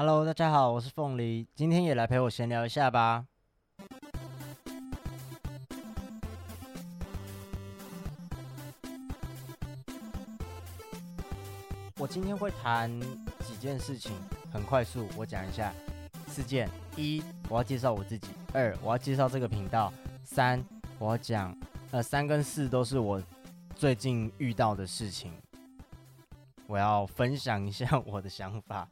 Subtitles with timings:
[0.00, 3.26] Hello，大家好，我是凤梨，今天也来陪我闲聊一下吧。
[11.96, 12.88] 我今天会谈
[13.40, 14.12] 几件事情，
[14.52, 15.74] 很快速，我讲一下。
[16.28, 19.92] 四件：一，我要介绍我自己；二，我要介绍这个频道；
[20.22, 20.64] 三，
[21.00, 21.52] 我要讲，
[21.90, 23.20] 呃，三跟四都是我
[23.74, 25.32] 最近遇到的事情，
[26.68, 28.88] 我要分享一下我的想法。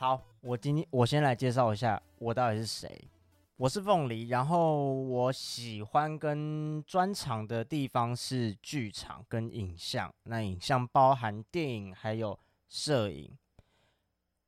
[0.00, 3.10] 好，我今天我先来介绍一下我到底是谁。
[3.56, 10.14] 我是凤梨，然后我喜欢跟专长的地方是剧场跟影像。
[10.22, 13.36] 那影像包含电影还有摄影。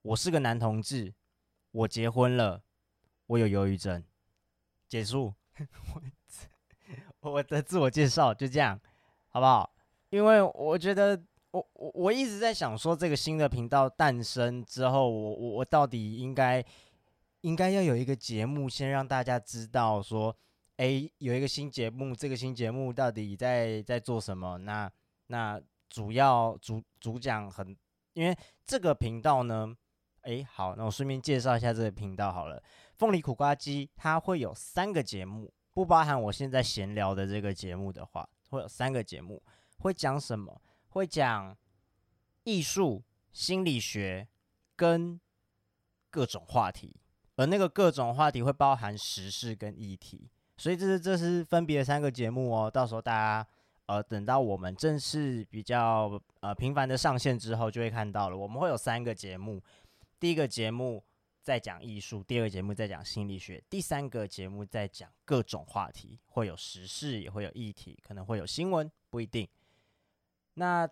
[0.03, 1.13] 我是个男同志，
[1.73, 2.63] 我结婚了，
[3.27, 4.05] 我有忧郁症。
[4.89, 5.35] 结束，
[7.19, 8.81] 我 我的自我介绍就这样，
[9.27, 9.75] 好不好？
[10.11, 11.21] 因为我觉得。
[11.53, 16.65] 我我我一直在想说，这个新的频道诞生之后，我我我到底应该
[17.41, 20.37] 应该要有一个节目，先让大家知道说，
[20.77, 24.59] 哎，有一个新节目，这个新节目到底在在做什么？
[24.59, 24.91] 那
[25.27, 27.77] 那主要主主讲很，
[28.13, 29.75] 因为这个频道呢，
[30.23, 32.63] 哎，好，那我顺便介绍一下这个频道好了。
[32.95, 39.43] 凤梨苦瓜鸡它会有三个节目，不包含我现在闲聊的这个节目的话，会有三个节目，
[39.79, 40.61] 会讲什么？
[40.91, 41.57] 会讲
[42.45, 43.03] 艺术、
[43.33, 44.29] 心理学
[44.77, 45.21] 跟
[46.11, 46.97] 各种话题，
[47.37, 52.71] 而那个各种话题会包含时事跟议题，所以这是这是分别三个节目哦。
[52.71, 53.47] 到时候大家
[53.87, 58.37] 呃等到我们正式比较呃频繁的上线之后，就会看到了。
[58.37, 59.63] 我们会有三个节目，
[60.19, 61.05] 第一个节目
[61.41, 69.49] 在讲艺术，第二个节目在讲心理学，第三个节目在讲各种话题，会有时事，也会有议题，可能会有新闻，不一定。
[70.61, 70.87] 那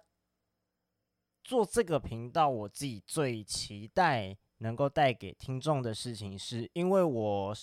[1.44, 7.55] 做这个频道，我自己最期待能够带给听众的事情，是因为我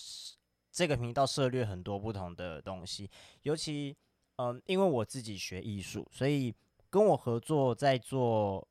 [0.70, 3.10] 这个频道涉猎很多不同的东西，
[3.42, 3.96] 尤其
[4.36, 6.54] 嗯，因为我自己学艺术，所以
[6.88, 8.68] 跟我合作在做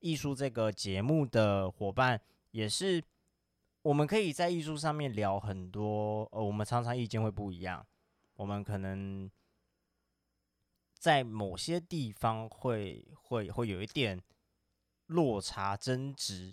[0.00, 2.18] 艺术这个节目的伙伴，
[2.52, 3.04] 也是
[3.82, 7.86] 我们可以在艺术上面聊很多，呃，我们常常意见会不一样，
[8.36, 9.30] 我们可能。
[10.98, 14.20] 在某些地方会会会有一点
[15.06, 16.52] 落差争执，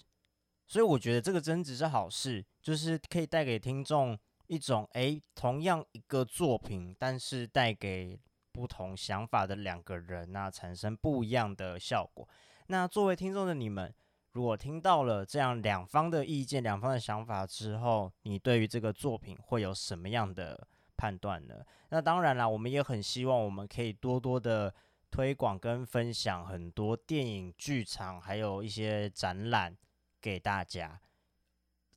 [0.67, 4.17] 所以我觉得这个争执是好事，就是可以带给听众
[4.47, 8.19] 一种诶，同样一个作品，但是带给
[8.51, 12.27] 不同想法的两个人那产生不一样的效果。
[12.67, 13.93] 那作为听众的你们，
[14.31, 20.67] 如果听到了这样两方的意见、两方的想法之后，你对于这个作品会有什么样的？
[20.97, 24.73] 判断了，那当然了，我们也很希望我们可以多多的
[25.11, 29.75] 推广跟分享很多电影剧场，还有一些展览
[30.21, 30.99] 给大家。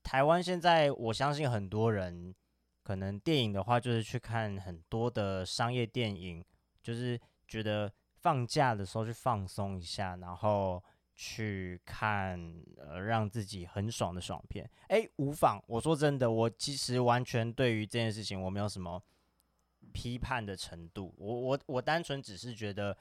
[0.03, 2.35] 台湾现在，我相信很多人
[2.83, 6.45] 可能电影的话，就是去看很多的商业电影，
[6.83, 10.83] 就是觉得放假的时候去放松一下，然后。
[11.21, 12.41] 去看
[12.77, 15.61] 呃让自己很爽的爽片，哎，无妨。
[15.67, 19.03] 我说真的，我其实完全对于这件事情我没有什么
[19.93, 21.13] 批判的程度。
[21.19, 22.97] 我我我单纯只是觉得，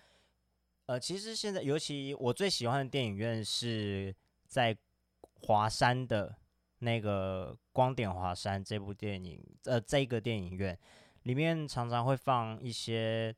[0.88, 4.12] 呃，其实现在尤其我最喜欢的电影院是
[4.48, 4.76] 在
[5.22, 6.36] 华山的
[6.80, 10.76] 那个光点华山这部电影，呃，这个电影院
[11.22, 13.36] 里面常常会放一些，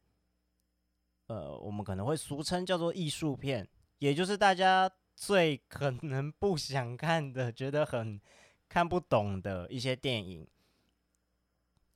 [1.27, 3.67] 呃，我们可能会俗称叫做艺术片。
[3.99, 8.19] 也就是大家最可能不想看的，觉得很
[8.67, 10.47] 看不懂的一些电影。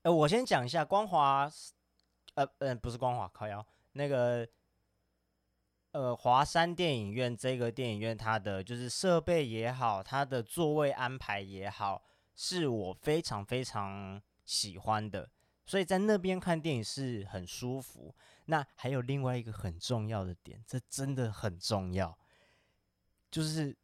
[0.03, 1.49] 呃，我先讲一下光华，
[2.35, 4.45] 呃，嗯，不是光华，靠腰那个，
[5.91, 12.03] 呃，华山电影院这个电影院，它的就是设备也好，它的座位安排也好，
[12.35, 15.29] 是我非常非常喜欢的。
[15.65, 18.13] 所以在那边看电影是很舒服。
[18.45, 22.17] 那还有另外一个很重要的点，这真的很重要，
[23.31, 23.77] 就是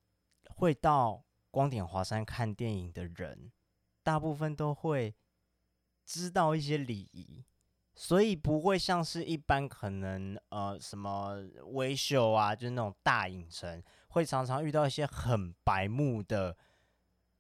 [0.50, 3.52] 会到光点华山看电影的人，
[4.04, 5.16] 大部分都会
[6.06, 7.44] 知道一些礼仪，
[7.96, 11.36] 所以不会像是一般可能呃什么
[11.74, 16.58] 微秀啊，就是那种大影城，会常常遇到一些很白目的，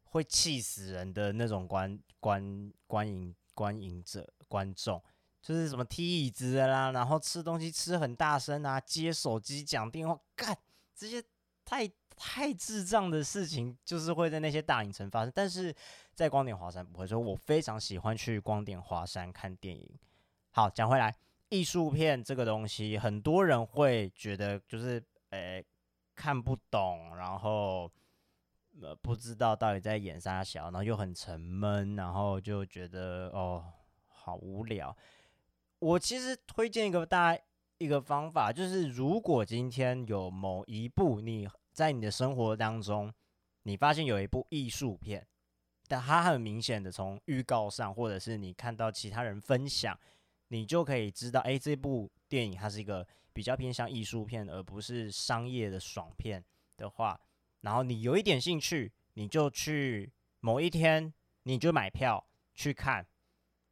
[0.03, 3.35] 会气死人的那种观观观影。
[3.59, 5.03] 观影者、观众
[5.41, 10.57] 就是什么踢椅子啦，然后吃东西吃很大声啊，接手机讲电话，干
[10.93, 11.23] 这些
[11.63, 15.31] 太太智障的事情，就是会在那些大影城发生。
[15.33, 15.73] 但是
[16.13, 19.89] 在光点华山不会，所以我非常喜欢去光点华山看电影。
[20.51, 21.15] 好，讲回来，
[21.47, 25.63] 艺术片这个东西，很多人会觉得就是呃
[26.15, 27.89] 看不懂，然后
[28.81, 33.63] 呃不知道到底在演啥小，然后又很沉闷，然后就觉得哦
[34.09, 34.93] 好无聊。
[35.79, 37.41] 我其实推荐一个大家
[37.77, 43.13] 一个方法，就是如果今天有某一部你在你的生活当中，
[43.63, 45.25] 你发现有一部艺术片，
[45.87, 49.97] 但它很明显的从预告上，或者是你看到其他人分享，
[50.49, 56.43] 你就可以知道，哎，这部电影它是一个比较偏向艺术片，而不是商业的爽片
[56.75, 57.17] 的话，
[57.61, 60.11] 然后你有一点兴趣，你就去
[60.41, 63.07] 某一天你就买票去看。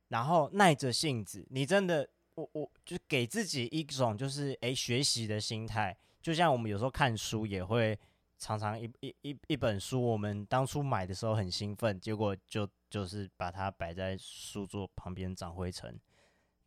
[0.09, 7.97] 然后耐着性子，你真的，我我就给自己一种就是诶学习的心态，就像我们有时候看书也会
[8.37, 15.99] 常常一一一一本书，我们当初买的时候很兴奋，结果就就是把它摆在书桌旁边长灰尘，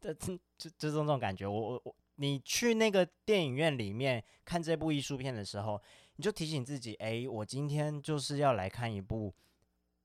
[0.01, 1.47] 这这这这种感觉。
[1.47, 5.81] 我我我，你去那个电影院里面看这部艺术片的时候，
[6.17, 9.35] 你就提醒自己，诶，我今天就是要来看一部。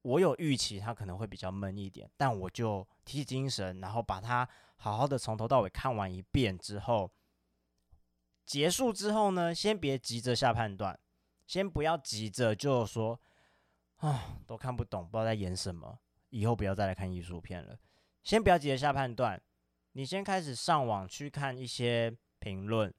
[0.05, 7.11] 我有预期，它可能会比较闷一点，但我就提起精神，然后把它好好的从头到尾看完一遍之后，
[8.45, 10.99] 结束之后呢，先别急着下判断，
[11.47, 13.19] 先不要急着就说
[13.95, 15.97] 啊，都看不懂，不知道在演什么，
[16.29, 17.75] 以后不要再来看艺术片了。
[18.23, 19.41] 先不要急着下判断，
[19.93, 22.93] 你先开始上网去看一些评论、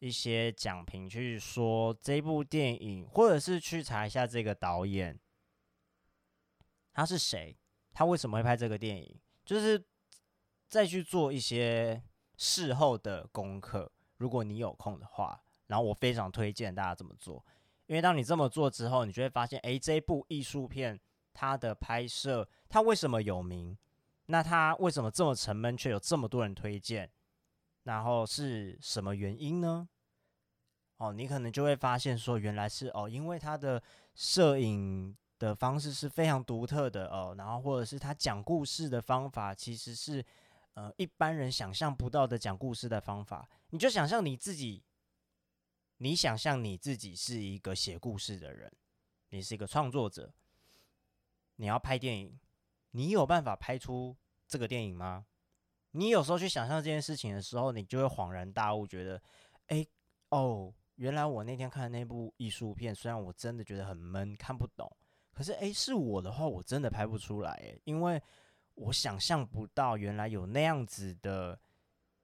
[0.00, 5.16] 一些讲评，去说这部电影，或者是去查一下这个导演。
[6.98, 7.56] 他是谁？
[7.94, 9.20] 他为什么会拍这个电影？
[9.44, 9.80] 就是
[10.66, 12.02] 再去做一些
[12.36, 13.88] 事后的功课。
[14.16, 17.46] 如果你有空的话，然后我非常推荐大家这么做，
[17.86, 20.98] 因为当你这么做之后，你就会发现，诶，这部艺术片
[21.32, 23.78] 它的拍摄，它为什么有名？
[24.26, 27.08] 那它为什么这么沉闷，却有这么多人推荐？
[27.84, 29.88] 然后是什么原因呢？
[30.96, 33.80] 哦，你可能就会发现说，原来是哦，因为它的
[34.16, 35.16] 摄影。
[35.38, 40.24] 的方式是非常独特的哦，然后或者是他讲故事的方法，其实是
[40.74, 43.48] 呃一般人想象不到的讲故事的方法。
[43.70, 44.82] 你就想象你自己，
[45.98, 48.72] 你想象你自己是一个写故事的人，
[49.28, 50.32] 你是一个创作者，
[51.56, 52.38] 你要拍电影，
[52.90, 55.26] 你有办法拍出这个电影吗？
[55.92, 59.22] 你有时候去想象这件事情的时候，你就会恍然大悟，觉得，
[59.68, 59.86] 哎，
[60.30, 64.90] 哦，原来我那天看的那部艺术片，虽然我真的觉得很闷，看不懂。
[65.38, 68.20] 可是，诶，是我的话，我真的拍不出来，诶，因为
[68.74, 71.56] 我想象不到原来有那样子的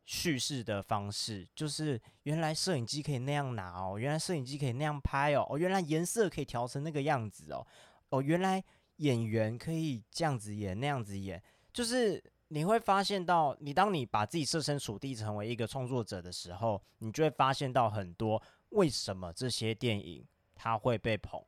[0.04, 7.64] 叙事的方式，就是原来摄影机可以那样拿哦，原来摄影机可以那样拍哦，哦，原来颜色可以调成那个样子哦，
[8.08, 8.60] 哦，原来
[8.96, 11.40] 演员可以这样子演那样子演，
[11.72, 20.26] 就是你会发现到，你当你把自己设身处地成为一个创作者的时候，你就会发现到很多为什么这些电影
[20.56, 21.40] 它会被捧。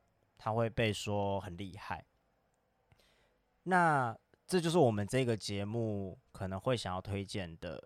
[0.47, 2.05] 他会被说很厉害，
[3.63, 4.17] 那
[4.47, 7.85] 这就是我们这个节目可能会想要推荐的，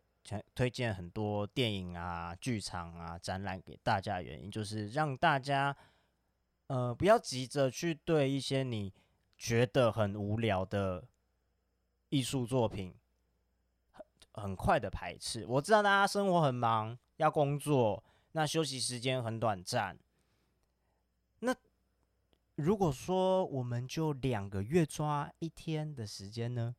[0.53, 5.75] 推荐很多电影啊、剧场啊、展览给大家原因，就是让大家
[6.67, 8.93] 呃不要急着去对一些你
[9.35, 11.03] 觉得很无聊的
[12.09, 12.93] 艺术作品
[14.33, 15.43] 很快的排斥。
[15.47, 18.03] 我知道大家生活很忙，要工作，
[18.33, 19.97] 那休息时间很短暂，
[22.55, 26.75] 如果说我们就两个月抓一天的时间呢，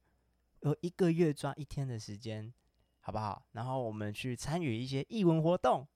[0.60, 2.52] 呃，一个月抓一天的时间，
[3.00, 3.44] 好不好？
[3.52, 5.88] 然后我们去参与一些艺文活动，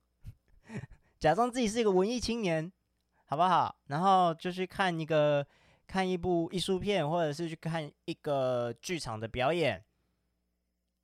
[1.20, 2.72] 假装自己是一个文艺青年，
[3.26, 3.76] 好不好？
[3.86, 5.46] 然后就去看一个
[5.86, 9.84] 看一部艺术片，或者是去看一个剧场的表演，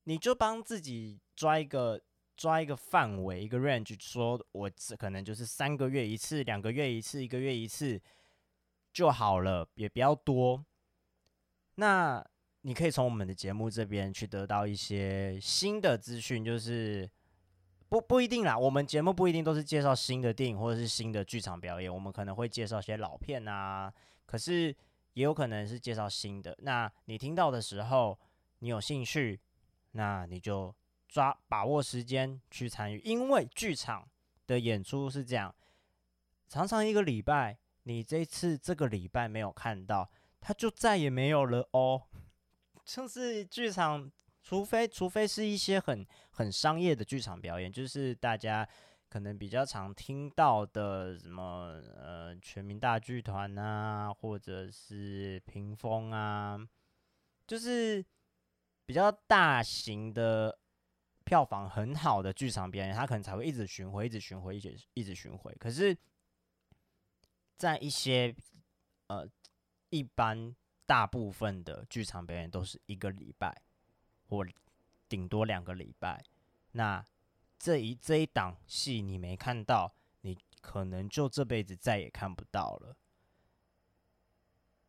[0.04, 2.00] 你就帮自己抓一个
[2.36, 4.68] 抓一个范围，一个 range，说我
[4.98, 8.00] 可能就是三个月一次，两个月一次，一个月一次。
[8.92, 10.64] 就好了，也比较多。
[11.76, 12.24] 那
[12.60, 17.10] 你可以从我们的节目这边去得到一些新的资讯，就是
[17.88, 18.56] 不不一定啦。
[18.56, 23.92] 我们节目不一定都是介绍新的电影或者是新的剧场表演，我们可能会介绍些老片啊。
[24.26, 24.74] 可是
[25.14, 26.56] 也有可能是介绍新的。
[26.60, 28.18] 那你听到的时候，
[28.58, 29.40] 你有兴趣，
[29.92, 30.74] 那你就
[31.08, 34.06] 抓把握时间去参与，因为剧场
[34.46, 35.54] 的演出是这样，
[36.48, 37.58] 常常一个礼拜。
[37.84, 40.08] 你这次这个礼拜没有看到，
[40.40, 42.02] 他就再也没有了哦。
[42.84, 44.10] 就是剧场，
[44.40, 48.68] 除非除非是一些很很商业的剧场表演，就是大家
[49.08, 56.58] 可能比较常听到的什么呃全民大剧团啊，或者是屏风啊，
[57.46, 58.04] 就是
[58.84, 60.56] 比较大型的
[61.24, 65.52] 票房很好的剧场表演，他可能才会一直巡回，一直巡回，一直一直巡回。
[65.58, 65.96] 可是。
[67.56, 68.34] 在一些
[69.06, 69.28] 呃
[69.90, 70.54] 一般
[70.86, 73.62] 大部分的剧场表演都是一个礼拜，
[74.28, 74.44] 或
[75.08, 76.24] 顶多两个礼拜。
[76.72, 77.04] 那
[77.58, 82.96] 这一这一档戏你没看到，你可能就这辈子再也看不到了。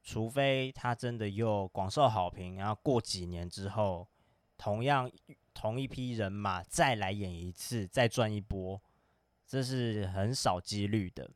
[0.01, 4.07] 除非他真的又广受好评，然后过几年之后，
[4.57, 5.09] 同样
[5.53, 8.81] 同一批人马再来演一次，再赚一波，
[9.45, 11.31] 这是很少几率的。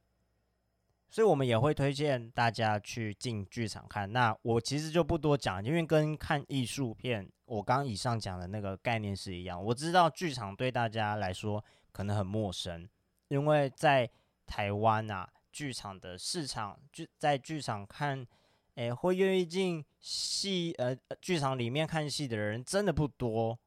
[1.10, 4.12] 所以我们也会推荐大家去进剧场看。
[4.12, 9.64] 那我其实就不多讲，因为跟看艺术片，我刚以上讲的那个概念是一样。
[9.64, 12.88] 我知道剧场对大家来说可能很陌生，
[13.30, 14.10] 因为在
[14.46, 18.28] 台湾啊，剧场的市场，剧在剧场看。
[18.76, 23.58] 诶，会愿意进戏呃剧场里面看戏的人真的不多。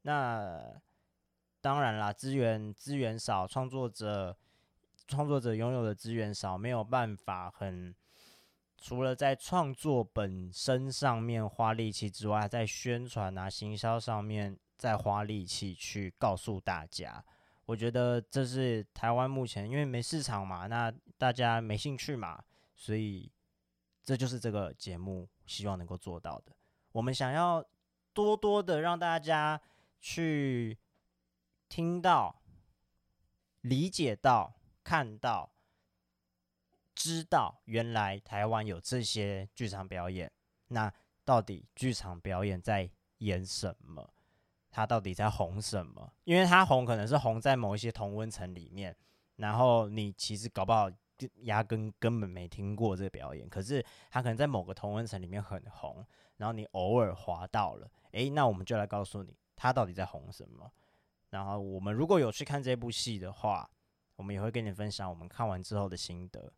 [0.00, 0.80] 那
[1.60, 4.34] 当然啦，资源资源少，创作者
[5.06, 7.94] 创作者拥有的资源少，没有办法很
[8.76, 17.24] 除了在创作本身上面花力气之外，在宣传啊、行销上面再花力气去告诉大家。
[17.66, 22.42] 我觉得这是台湾目前因为没市场嘛，那大家没兴趣嘛，
[22.74, 23.30] 所以。
[24.06, 26.52] 这就是这个节目希望能够做到的。
[26.92, 27.64] 我们想要
[28.12, 29.58] 多多的让大家
[29.98, 30.78] 去
[31.70, 32.42] 听到、
[33.62, 34.52] 理解到、
[34.84, 35.50] 看到、
[36.94, 40.30] 知道，原来台湾有这些剧场表演。
[40.68, 40.92] 那
[41.24, 42.88] 到底剧场表演在
[43.18, 44.08] 演什么？
[44.70, 46.12] 它到底在红什么？
[46.24, 48.94] 因为它红可能是红在某一些同温层里面，
[49.36, 50.90] 然后你其实搞不好。
[51.42, 56.04] 压根根本没听过这个表演，可是他可能在某个同温层里面很红，
[56.38, 60.68] 然后你偶尔滑到了，诶，那我们就来告诉你他到底在红什么。
[61.30, 63.70] 然后我们如果有去看这部戏的话，
[64.16, 66.52] 我们也会跟你分享我们看完之后的心得。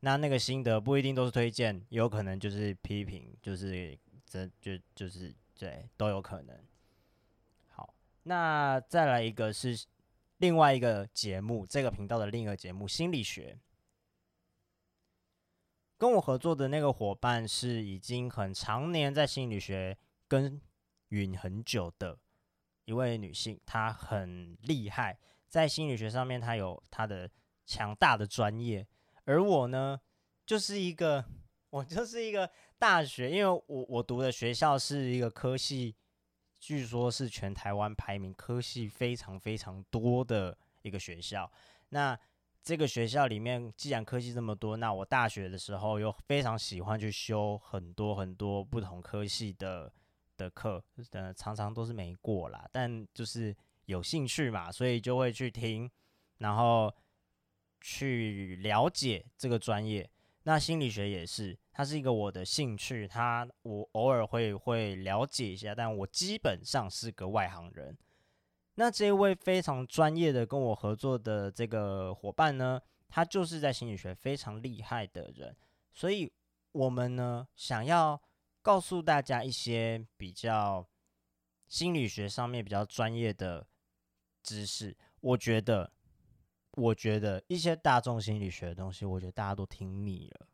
[0.00, 6.56] 那那个心得不一定都是推荐，有可能就是批评，就是这就就是对都有可能。
[7.66, 9.86] 好，那再来一个是
[10.36, 13.58] 另外一个节目，这个频道的另一个节目心理学。
[15.96, 20.60] 跟我合作的那个伙伴是已经很常年在心理学耕
[21.08, 22.16] 耘很久的
[22.84, 27.30] 一位女性，她很厉害，在心理学上面她有她的
[27.66, 28.86] 强大的专业，
[29.24, 30.00] 而我呢，
[30.46, 31.24] 就是一个
[31.70, 35.96] 我就是一个大学，因为我我读的学校是一个科系，
[36.60, 41.50] 据说是全台湾排名科系非常非常多的一个学校，
[41.88, 42.18] 那。
[42.60, 49.90] 这个学校里面，既然科系这么多，那我大学的时候又非常喜欢去修很多很多不同科系的
[50.36, 53.56] 的课，呃，常常都是没过啦，但就是
[53.88, 55.90] 有兴趣嘛，所以就会去听，
[56.38, 56.94] 然后
[57.80, 60.08] 去了解这个专业。
[60.42, 67.96] 那心理学也是，它是一个我的兴趣，它我偶尔会会了解一下，但我基本上是个外行人。
[68.74, 75.56] 那这位非常专业的跟我合作的这个伙伴呢，他就是在心理学非常厉害的人，
[75.94, 76.30] 所以
[76.72, 78.20] 我们呢想要
[78.60, 80.86] 告诉大家一些比较
[81.66, 83.66] 心理学上面比较专业的
[84.42, 84.96] 知识。
[85.20, 85.90] 我觉得，
[86.72, 90.46] 我觉得一些大众心理学的东西，我觉得大家都听腻了。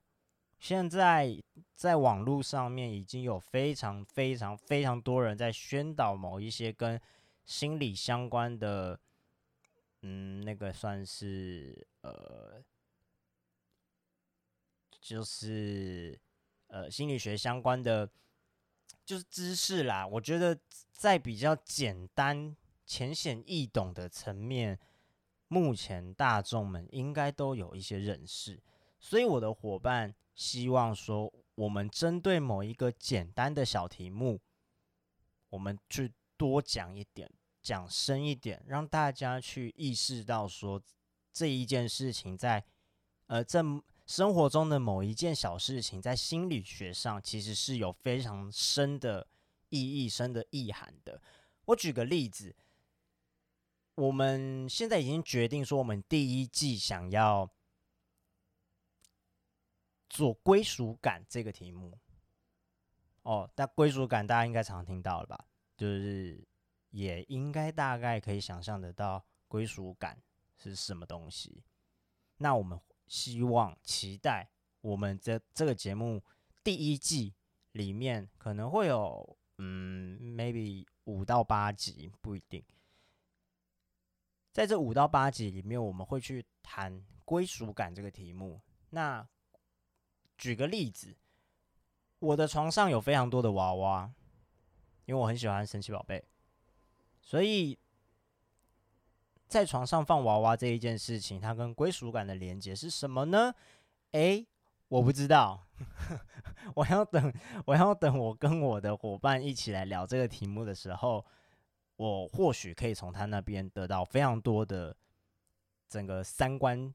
[0.59, 1.43] 现在
[1.75, 6.99] 在网络上面已经有非常非常非常多人在宣导某一些跟
[7.45, 8.99] 心理相关的，
[10.01, 12.63] 嗯，那个算是呃，
[14.99, 16.19] 就是
[16.69, 18.09] 呃心理学相关的，
[19.05, 20.07] 就是知识啦。
[20.07, 20.59] 我觉得
[20.91, 24.79] 在比较简单、浅显易懂的层面，
[25.49, 28.63] 目前大众们应该都有一些认识。
[28.99, 34.41] 所以我的伙伴希望说，我们针对某一个简单的小题目，
[35.51, 36.13] 我们去。
[36.37, 37.31] 多讲一点，
[37.63, 40.83] 讲深一点，让大家去意识到说
[41.33, 42.63] 这一件事情在
[43.27, 43.63] 呃在
[44.05, 49.25] 生活中的某一件小事情，在心理学上其实是有非常深的
[49.69, 51.23] 意义、深的意涵的。
[51.67, 52.55] 我举个例子，
[53.97, 57.49] 我们现在已经决定说，我们第一季想要
[60.09, 61.99] 做归属感这个题目。
[63.23, 65.47] 哦，但归属感大家应该常听到了吧？
[65.77, 66.47] 就是
[66.91, 70.23] 也应该大概可以想象得到归属感
[70.59, 71.63] 是什么东西。
[72.39, 76.23] 那我们希望期待我们这这个节目
[76.63, 77.33] 第一季
[77.73, 82.63] 里面可能会有嗯，maybe 五到八集不一定。
[84.55, 88.61] 在这五到八集里面，我们会去谈归属感这个题目。
[88.91, 89.27] 那
[90.39, 91.17] 举个例子，
[92.21, 94.13] 我的床上有非常多的娃娃，
[95.07, 96.25] 因为我很喜欢神奇宝贝，
[97.21, 97.77] 所以
[99.49, 103.53] 在床上放娃娃这一件事情，它跟归属感的连接是什么呢？
[104.13, 104.47] 诶，
[104.87, 105.67] 我不知道，
[106.77, 107.35] 我要等，
[107.67, 111.27] 我要等我跟我的伙伴一起来聊这个题目的时候，
[111.97, 114.97] 我或许可以从他那边得到非常多的
[115.89, 116.93] 整个三观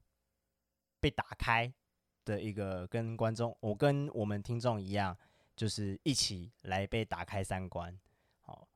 [1.00, 1.74] 被打开。
[2.26, 5.18] 的一个跟观众，我跟我们听众一样，
[5.56, 7.98] 就是一起来被打开三观。
[8.42, 8.68] 好，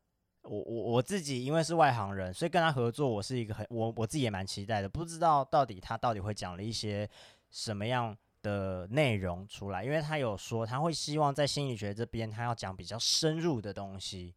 [0.42, 4.90] 我我我自己因为是外行人，所以跟他合作，我是一个很我我自己也蛮期待的。
[4.90, 7.08] 不知道到底他到底会讲了一些
[7.52, 14.34] 什么样的内容出来，因为他有说他会希望在心理学这边，他要讲比较深入的东西。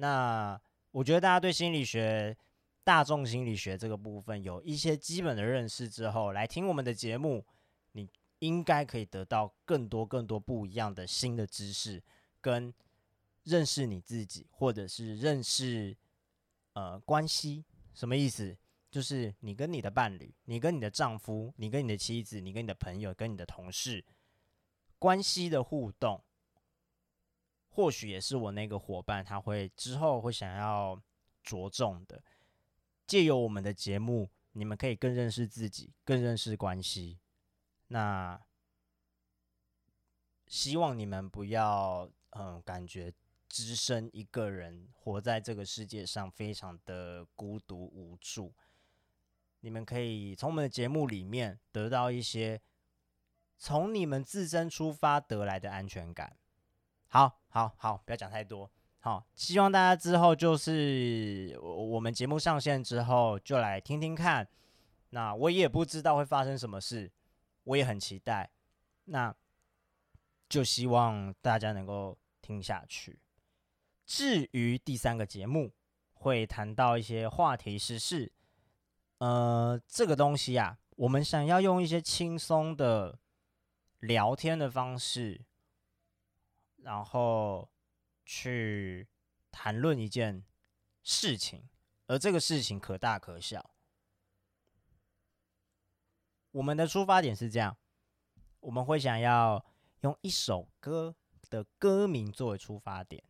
[0.00, 2.36] 那我觉得大家对心理学、
[2.82, 7.44] 大众心理学这个部分有一些基本的认识之后，来听我们的节目。
[7.92, 8.08] 你
[8.40, 12.00] 应该可以得到更多更多不一样的新的知识，
[12.40, 12.72] 跟
[13.42, 15.96] 认识你自己，或者是认识
[16.74, 17.64] 呃关系，
[17.94, 18.56] 什么意思？
[18.90, 24.04] 就是你跟你的伴侣，你跟你的丈夫，你跟你的妻子，你跟你的朋友，跟你的同事
[24.98, 26.22] 关系的互动，
[27.78, 31.00] 或许也是我那个伙伴他会之后会想要
[31.44, 32.20] 着重的。
[33.06, 37.20] 借由我们的节目，你们可以更认识自己，更认识关系。
[37.86, 38.42] 那
[40.48, 43.14] 希望你们不要，嗯，感觉
[43.48, 48.52] 只身一个人活在这个世界上，非常的孤独无助。
[49.60, 52.60] 你们可以从我们的节目里面得到一些
[53.56, 56.36] 从你们自身出发得来的安全感。
[57.08, 58.70] 好，好，好，不要讲太多。
[59.00, 64.46] 好，希望大家之后就是我们节目上线之后，就来听听看。
[65.10, 67.10] 那我也不知道会发生什么事。
[67.64, 68.50] 我也很期待，
[69.04, 69.34] 那
[70.48, 73.20] 就希望大家能够听下去。
[74.06, 75.72] 至于第三个节目，
[76.14, 78.32] 会谈到一些话题时事，
[79.18, 83.18] 呃，这个东西啊，我们想要用一些轻松的
[84.00, 85.44] 聊天的方式，
[86.82, 87.68] 然后
[88.24, 89.06] 去
[89.50, 90.44] 谈论一件
[91.02, 91.68] 事情，
[92.06, 93.70] 而这个事情可大可小。
[96.52, 97.76] 我们的出发点是这样，
[98.60, 99.64] 我们会想要
[100.00, 101.14] 用一首歌
[101.50, 103.22] 的歌名作为出发点。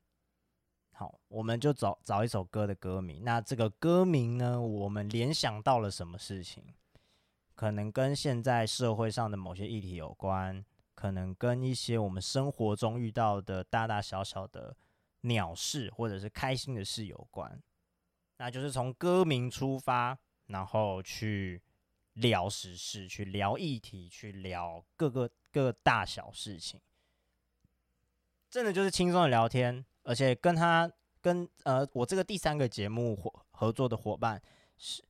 [0.92, 3.22] 好，我们就找找一首歌的歌名。
[3.24, 6.74] 那这个歌名呢，我们联想到了什么事情？
[7.54, 10.64] 可能跟现在社会上的某些议题有关，
[10.98, 14.76] 可能跟一些我们生活中遇到的大大小小的
[15.20, 17.62] 鸟事或者是开心的事有关。
[18.38, 21.62] 那就是从歌名出发，然后去。
[22.14, 26.80] 聊时事，去聊议题，去聊各个各大小事情，
[28.50, 29.84] 真的就是轻松的聊天。
[30.02, 34.42] 而且跟他跟呃我这个第三个节目合合作的伙伴，
[34.76, 35.00] 是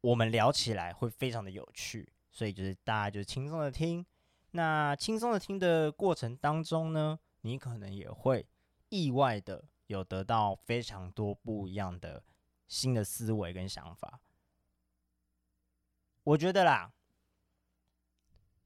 [0.00, 2.08] 我们聊起来会非常的有趣。
[2.30, 4.06] 所以就是大家就是轻松的听。
[4.52, 8.46] 那轻松的听的过程当中呢，你可能也会
[8.88, 12.22] 意外的有得到非常多不一样的
[12.68, 14.20] 新的思维跟想法。
[16.24, 16.92] 我觉得啦，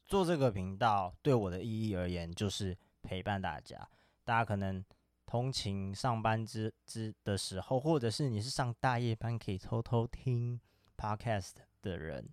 [0.05, 3.89] 做这个频道对我的意义而言，就是陪伴大家。
[4.25, 4.85] 大家可能
[5.25, 10.61] 通勤上班之之的时候，或者是你是上大夜班可以偷偷听
[10.97, 12.29] podcast 的人，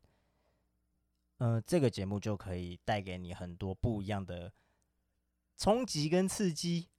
[1.37, 4.51] 嗯，这个节目就可以带给你很多不一样的
[5.57, 6.89] 冲击跟刺激。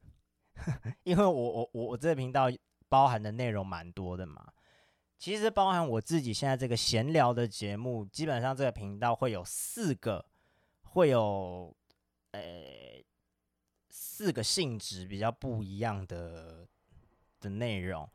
[1.03, 2.47] 因为我我我我这个频道
[2.89, 4.53] 包含的内容蛮多的嘛。
[5.17, 10.27] 其实包含我自己现在这个闲聊的节目，基本上这个频道会有四个，
[10.83, 11.75] 会有
[12.33, 12.41] 呃
[13.89, 16.69] 四个性质比较不一样的
[17.41, 18.09] 的内容，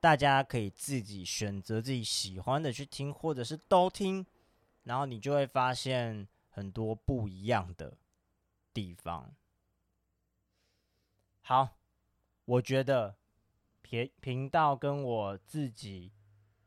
[0.00, 4.26] 大家可以自己选择自己喜欢的去听，或者是都听，
[4.88, 7.96] 然后你就会发现很多不一样的
[8.72, 9.34] 地方。
[11.42, 11.78] 好，
[12.44, 13.16] 我觉得
[13.82, 16.12] 频频道跟我自己。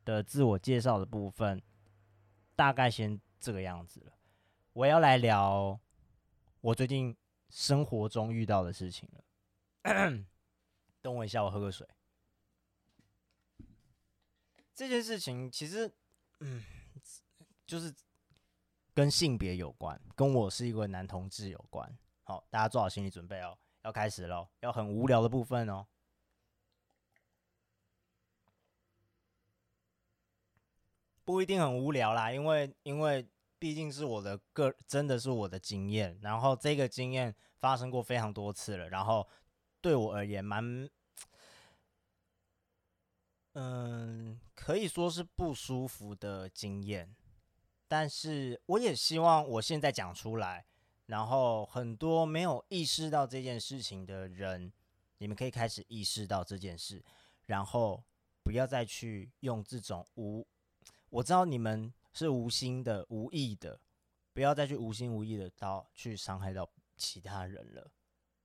[0.03, 1.61] 的自我介绍的部分，
[2.55, 4.13] 大概先这个样子了。
[4.73, 5.79] 我要来聊
[6.59, 7.15] 我最近
[7.51, 9.23] 生活中遇到的事情了。
[11.03, 11.87] 等我一下，我喝个水。
[14.73, 15.93] 这件事情其实，
[16.39, 16.63] 嗯，
[17.67, 17.93] 就是
[18.93, 21.97] 跟性别有关，跟我是一个男同志有关。
[22.23, 25.87] 好，大家做好心理准备哦，要开始喽，要很无聊的部分哦。
[31.23, 33.25] 不一定很无聊啦，因为因为
[33.57, 39.25] 毕竟是我的个，真的是我的经验，然后这个经验发生过非常多次了，然后
[39.79, 40.89] 对我而言蛮，
[43.53, 47.15] 嗯，可以说是不舒服的经验，
[47.91, 50.65] 但是我也希望我现在讲出来，
[51.07, 54.71] 然后很多没有意识到这件事情的人，
[55.17, 57.03] 你们可以开始意识到这件事，
[57.47, 58.01] 然后
[58.43, 60.47] 不要再去用这种无，
[61.09, 61.93] 我知道你们。
[62.13, 63.79] 是无心的、无意的，
[64.33, 67.89] 不要再去无心无意的到去伤害到其他人了。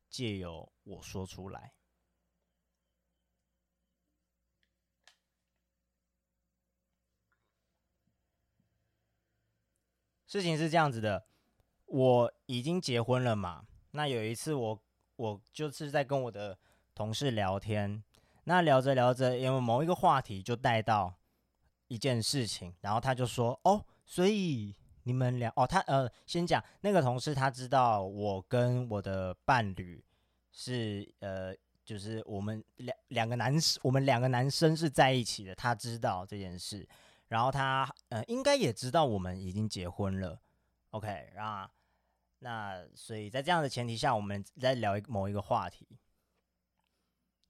[0.09, 1.73] 借由我说出来，
[10.37, 11.25] 事情是这样子的，
[11.87, 13.67] 我已经结婚了嘛。
[13.91, 14.83] 那有一次，我
[15.17, 16.57] 我就是在跟我的
[16.95, 18.03] 同事聊天，
[18.45, 21.17] 那聊着聊着，因为某一个话题就带到。
[21.89, 30.05] 一件事情，然后他就说：“哦，所以你们俩哦，他呃，先讲那个同事，他知道我跟我的伴侣
[30.51, 36.85] 是呃，就是我们两两个男，我们两个男生是在一起的，他知道这件事，
[37.29, 40.41] 然后他呃，应该也知道我们已经结婚了。
[40.91, 41.71] OK，那
[42.39, 45.87] 那所以在这样的前提下，我们在聊一某一个话题，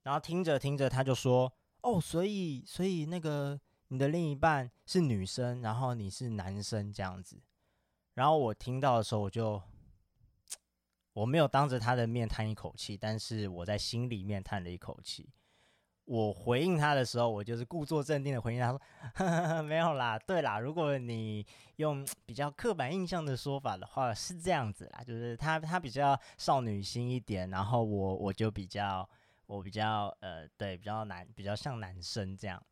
[0.03, 3.59] 然后听着听着，他就说：哦，所以所以那个。”
[3.89, 7.41] 你的另一半是女生，然后你是男生这样子，
[8.15, 9.63] 然后我听到的时候，我就
[11.13, 15.29] 我没有当着他的面叹一口气，但是我在心里面叹了一口气。
[16.07, 18.81] 我回应他的时候，我就是故作镇定的回应他说
[19.63, 29.07] ：“没有啦，对啦，如果你用比较刻板印象的说法的话，是这样子啦，就是他他比较少女心一点，然后我我就比较
[29.47, 32.63] 我比较呃对比较男比较像男生这样。”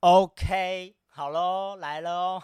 [0.00, 2.40] OK，好喽，来喽，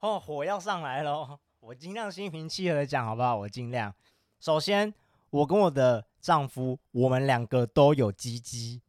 [0.00, 3.36] 哦，火要上来喽，我尽量心平气和的讲，好不好？
[3.36, 3.94] 我尽量。
[4.40, 4.94] 首先，
[5.28, 8.80] 我跟我的丈夫，我们两个都有鸡鸡。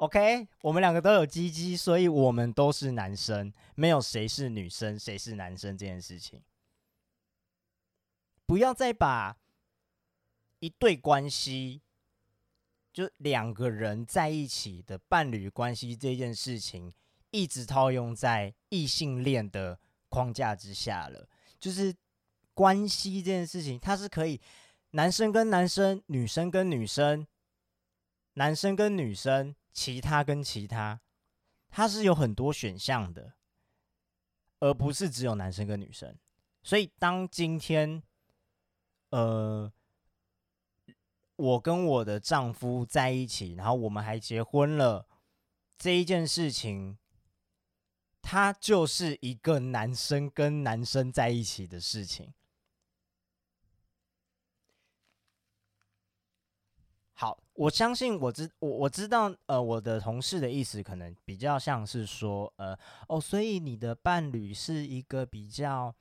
[0.00, 6.42] OK，我们两个都有鸡鸡，所以我们都是男生，没有谁是女生，谁是男生这件事情。
[8.46, 9.36] 不要再把
[10.60, 11.82] 一对关系。
[12.92, 16.92] 就两个人在一起的伴侣关系这件事情，
[17.30, 21.28] 一直套用在异性恋的框架之下了。
[21.60, 21.94] 就是
[22.52, 24.40] 关系这件事情，它是可以
[24.90, 27.24] 男生跟男生、女生跟女生、
[28.34, 31.00] 男生跟女生、其他跟其他，
[31.70, 33.32] 它是有很多选项的，
[34.58, 36.18] 而不是只有男生跟女生。
[36.62, 38.02] 所以当今天，
[39.08, 39.72] 呃。
[41.36, 45.08] 我跟我的丈夫在一起，然后我们还结婚了，
[45.78, 46.98] 这一件事情，
[48.20, 52.34] 它就是一个男生跟男生在一起的事情。
[57.14, 62.74] 好，我相信我知我我知道，呃，我的同事的意思可能比较像是说，呃，
[63.06, 65.94] 哦，所以你的伴侣是一个比较，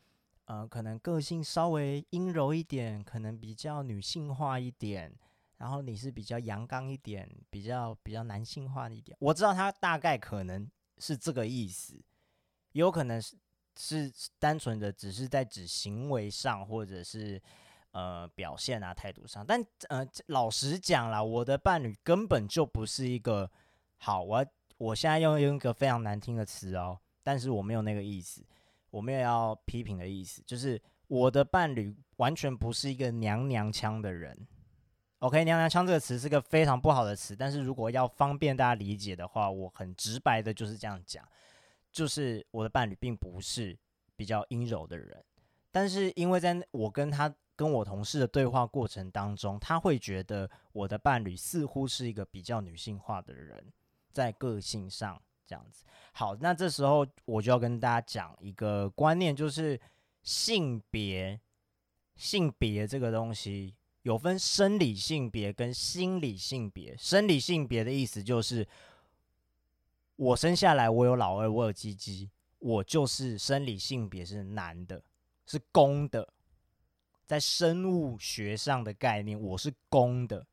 [0.45, 5.13] 呃，可能个性稍微阴柔一点，可能比较女性化一点。
[5.57, 9.17] 然后你是比较阳刚一点，比较比较男性化一点。
[9.19, 10.65] 我知道他大概可能
[10.97, 12.01] 是这个意思，
[12.71, 13.35] 有可能是
[13.77, 17.41] 是单纯的只是在指行为上，或者是
[17.91, 19.45] 呃表现啊态度上。
[19.45, 23.49] 但呃老实讲啦，我的伴侣根本就不是一个
[23.97, 24.21] 好。
[24.21, 24.45] 我
[24.77, 28.45] 我现在用用一个非常难听的词哦，但是我没有那个意思，
[28.89, 34.47] 我没有要批评的意思，就是我的伴侣完全不是一个娘娘腔的人。
[35.19, 41.27] OK，娘娘腔这个词是个非常不好的词，但是如果要方便大家理解的话，我很直白的就是这样讲，
[41.91, 43.77] 就是我的伴侣并不是
[44.15, 45.21] 比较阴柔的人，
[45.71, 53.61] 但是因为在我跟他跟我同事的对话过程当中，他会觉得我的伴侣似乎是一个比较女性化的人，
[54.13, 55.83] 在个性上这样子。
[56.13, 59.77] 好，那这时候我就要跟大家讲一个观念，就是
[60.23, 61.37] 性别，
[62.15, 63.75] 性别这个东西。
[64.03, 66.95] 有分生理性别跟心理性别。
[66.95, 68.65] 生理性别的意思就是，
[70.15, 75.03] 我生下来我有老二，我有鸡鸡，我就是生理性别是男的，
[75.45, 76.25] 是公的。
[77.29, 80.47] 在生物学上的概念，我是公的。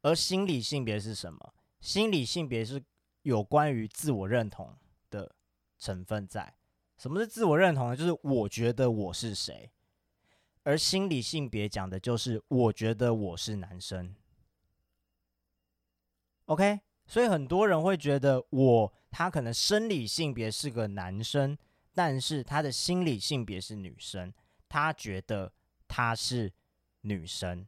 [0.00, 1.52] 而心理性别是什么？
[1.82, 2.82] 心理性别是
[3.20, 4.74] 有关于自我认同
[5.10, 5.36] 的
[5.78, 6.56] 成分在。
[6.96, 7.94] 什么是自我认同呢？
[7.94, 9.70] 就是我觉得我是谁。
[10.62, 14.16] 而心理性别讲的就是，我觉得我是男生。
[16.46, 21.58] OK，所以很多人会觉得我他可能生理性别是个男生，
[21.92, 24.32] 但是他的心理性别是女生，
[24.70, 25.52] 他觉得
[25.86, 26.52] 她是
[27.02, 27.66] 女生。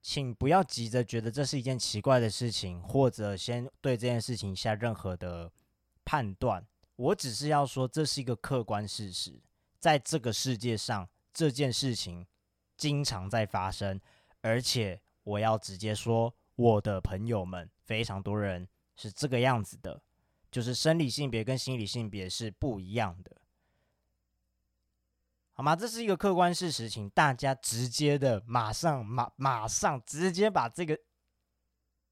[0.00, 5.52] 请不要急着觉得这是一件奇怪的事情，或者先对这件事情下任何的
[6.02, 6.66] 判断。
[6.96, 9.38] 我只是要说，这是一个客观事实，
[9.78, 12.26] 在这个世界上，这件事情
[12.76, 14.00] 经常在发生，
[14.40, 20.00] 而且我要直接说，我的朋友们非常多人是这个样子的，
[20.50, 23.36] 就是生理性别跟心理性别是不一样的。
[25.58, 25.74] 好吗？
[25.74, 30.96] 这是一个客观事实，请大家直接的马上马马上直接把这个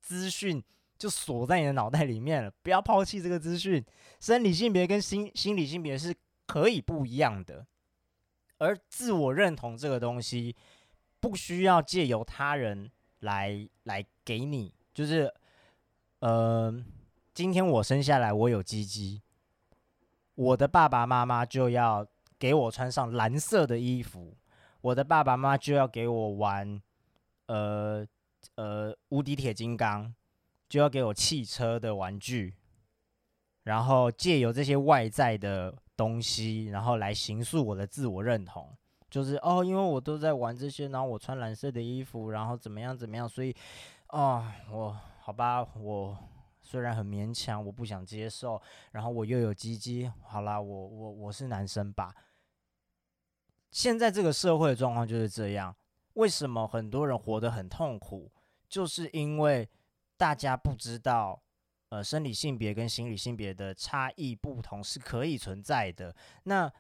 [0.01, 0.61] 资讯
[0.99, 3.85] 就锁在你的脑袋里面了，不要抛弃这个资讯。
[4.19, 6.13] 生理性别跟心心理性别是
[6.45, 7.65] 可以不一样的，
[8.59, 10.57] 而自我认同这个东西
[11.21, 15.33] 不需要借由他人来来给你，就是
[16.19, 16.85] 呃，
[17.33, 19.23] 今天我生下来我有鸡鸡，
[20.35, 22.05] 我的爸爸妈妈就要。
[22.39, 24.37] 给我穿上蓝色的衣服，
[24.81, 26.81] 我的爸爸妈妈就要给我玩，
[27.47, 28.07] 呃
[28.57, 30.15] 呃，无敌铁金刚，
[30.69, 32.55] 就要给我汽车的玩具，
[33.65, 38.69] 然后借由这些外在的东西，然后来形塑我的自我认同，
[39.11, 43.55] 就是哦，因为我都在玩这些，然后我穿蓝色的衣服，然后怎么样怎么样，所以，
[44.09, 46.17] 哦，我好吧，我。
[46.67, 52.13] 虽然很勉强，我不想接受，然后我又有鸡鸡，好啦，我我我是男生吧。
[53.71, 55.75] 现在这个社会的状况就是这样。
[56.15, 58.33] 为什么很多人活得很痛苦？
[58.69, 59.69] 就是因为
[60.17, 61.41] 大家不知道，
[61.91, 66.13] 呃，生理性别跟心理性别的差异不同是可以存在的。
[66.43, 66.71] 那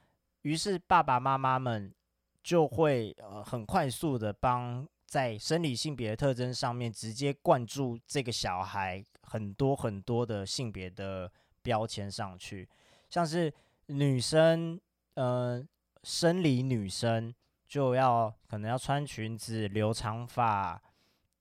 [0.43, 1.95] 于是爸爸妈妈们
[2.43, 4.85] 就会呃很快速的帮。
[5.07, 11.31] 在生理性别的特征上面，直接灌注这个小孩很多很多的性别的
[11.63, 12.69] 标签上去，
[13.11, 13.53] 像是
[13.87, 14.81] 女生，
[15.15, 15.65] 呃，
[16.03, 17.35] 生理女生
[17.67, 20.81] 就要可能要穿裙子、留长发，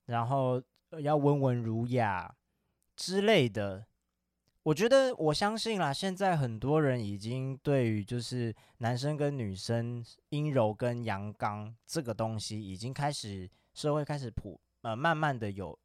[0.06, 0.62] 然后
[1.00, 2.34] 要温文儒雅
[2.94, 3.86] 之类的。
[4.64, 15.78] 我觉得我相信啦，现在很多人已经对于就是男生跟女生阴柔跟阳刚这个东西已经开始社会开始普呃慢慢的有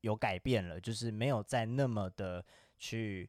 [0.00, 2.44] 有改变了，就是没有再那么的
[2.78, 3.28] 去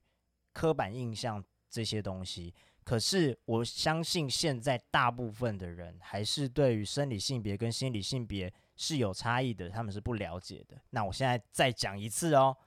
[0.54, 2.54] 刻板印象这些东西。
[2.84, 10.82] 可是我相信现在大部分的人还是对于生理性别跟心理性别是有差异的，他们是不了解的。
[10.90, 12.58] 那我现在再讲一次哦。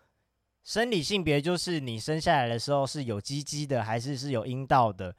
[0.62, 5.17] 生理性别就是你生下来的时候是有鸡鸡的还是是有阴道的，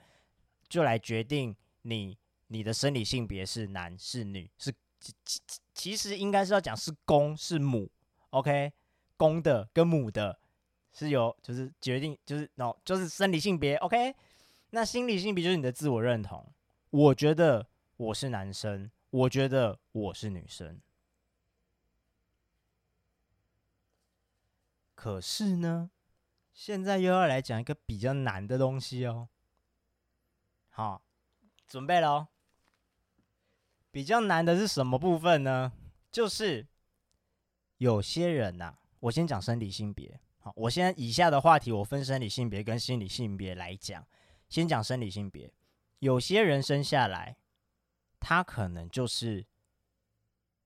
[0.69, 2.17] 就来决定你
[2.47, 5.41] 你的生理性别是男是女是其其
[5.73, 7.91] 其实应该是要讲是公是母
[8.33, 8.73] ，OK，
[9.15, 10.39] 公的跟母的
[10.91, 14.15] 是有就是决定就是 no 就是生理性别 OK，
[14.71, 16.51] 那心理性别就是你的自我认同，
[16.89, 20.81] 我觉得我是男生，我觉得我是女生。
[24.95, 25.91] 可是呢，
[26.53, 29.29] 现在又要来讲一个比较难的东西哦。
[30.69, 31.03] 好，
[31.67, 32.27] 准备喽。
[33.91, 35.71] 比较难的是什么部分呢？
[36.11, 36.65] 就是
[37.83, 40.17] 有些人呐，我先讲生理性别。
[40.37, 44.07] 好，我先以下的话题我分生理性别跟心理性别来讲。
[44.47, 45.53] 先讲生理性别，
[45.99, 47.35] 有些人生下来，
[48.21, 49.45] 他可能就是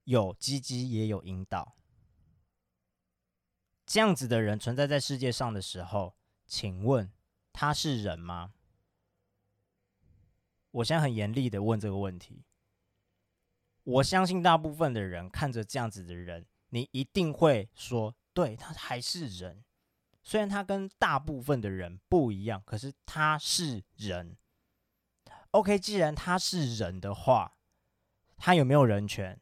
[0.03, 1.75] 有鸡鸡也有阴道。
[3.87, 7.11] 这样子的人存在在世界上的时候，请问
[7.51, 8.53] 他是人吗？
[10.69, 12.43] 我现在很严厉的问这个问题。
[13.81, 19.63] 我相信大部分的人看着这样子的人，你一定会说，对他还是人。
[20.23, 24.37] 虽然他跟大部分的人不一样，可是他是人。
[25.51, 27.57] OK，既然他是人的话，
[28.35, 29.39] 他有没有人权？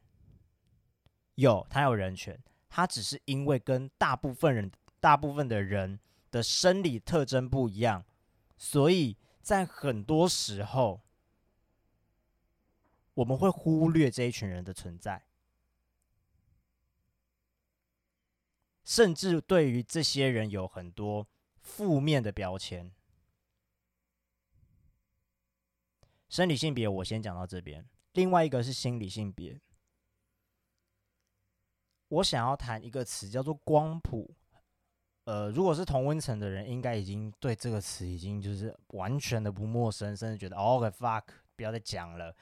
[1.36, 2.42] 有，他有人权。
[2.70, 8.06] 他只是因为跟大部分人、大部分的人的生理特征不一样，
[8.58, 11.02] 所以在很多时候，
[13.14, 15.26] 我们会忽略这一群人的存在，
[18.86, 21.28] 甚至对于这些人有很多
[21.60, 22.91] 负面的标签。
[26.30, 29.60] 生理性别我先讲到这边，另外一个是心理性别。
[32.10, 34.36] 我想要谈一个词，叫做光谱。
[35.24, 41.24] 呃，如果是同温层的人，应该已经对这个词已经就是完全的不陌生，甚至觉得 “oh fuck”，
[41.56, 42.36] 不要再讲了。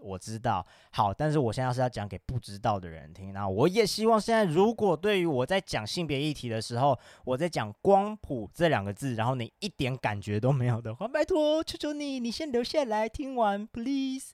[0.00, 0.66] 我知道。
[0.92, 3.32] 好，但是我现在是要讲给不知道的人听。
[3.32, 14.32] 那我也希望现在，如果对于我在讲性别议题的时候，我在讲光谱这两个字，然后你一点感觉都没有的话，拜托，求求你，你先留下来听完，please。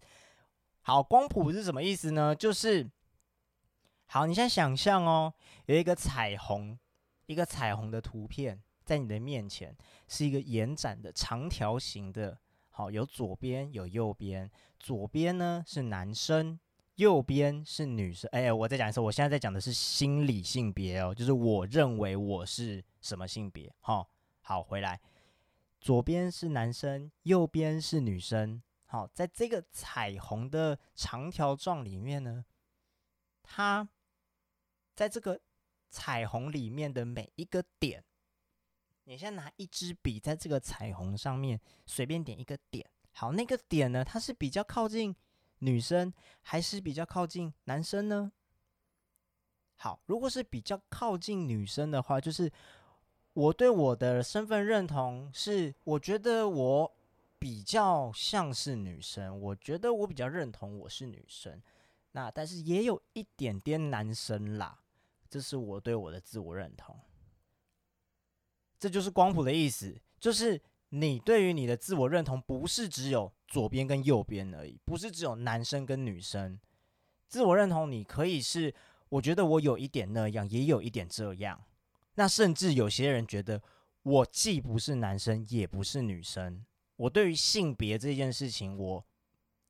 [0.82, 2.34] 好，光谱是什么意思呢？
[2.34, 2.88] 就是，
[4.06, 5.34] 好，你现在想象哦，
[5.66, 6.78] 有一个彩虹，
[7.26, 9.76] 一个彩虹的图片在你的面前，
[10.06, 12.38] 是一个延展的长条形的。
[12.76, 16.60] 好，有左边有右边，左边呢是男生，
[16.96, 18.28] 右边是女生。
[18.32, 23.74] 哎，我再讲一次，我现在在讲的是心理性别哦，就是我认为我是什么性别。
[23.80, 24.10] 好，
[24.42, 25.00] 好，回来，
[25.80, 28.62] 左边是男生，右边是女生。
[28.84, 32.44] 好，在这个彩虹的长条状里面呢，
[33.42, 33.88] 它
[34.94, 35.40] 在这个
[35.88, 38.04] 彩虹里面的每一个点。
[39.08, 42.84] 你先拿一支笔，在这个彩虹上面随便点一个点。
[43.12, 45.14] 好，那个点呢，它是比较靠近
[45.60, 48.32] 女生，还是比较靠近男生呢？
[49.76, 52.50] 好，如果是比较靠近女生的话，就是
[53.32, 56.92] 我对我的身份认同是，我觉得我
[57.38, 61.62] 比较像是女生，我觉得我比较认同我是女生。
[62.10, 64.80] 那但是也有一点点男生啦，
[65.30, 66.98] 这是我对我的自我认同。
[68.78, 70.60] 这就是光谱的意思，就是
[70.90, 76.58] 你对于你的自我认同不是只有左边跟右边而已，不是只有男生跟女生。
[77.28, 78.74] 自我认同你可以是，
[79.08, 81.64] 我觉得我有一点那样，也有一点这样。
[82.14, 83.60] 那甚至有些人觉得
[84.02, 86.64] 我既不是男生，也不是女生。
[86.96, 89.06] 我对于性别这件事情，我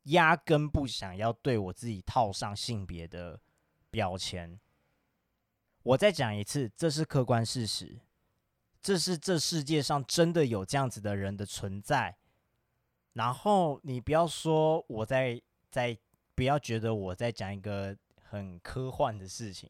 [0.05, 3.40] 压根不想要对我自己套上性别的
[3.90, 4.61] 标签。
[5.83, 7.99] 我再讲一次，这是客观事实。
[8.87, 12.16] 这是这世界上真的有这样子的人的存在，
[13.14, 15.99] 然后你不要说我在在，
[16.37, 19.68] 不要觉得我在讲一个很科幻的事情，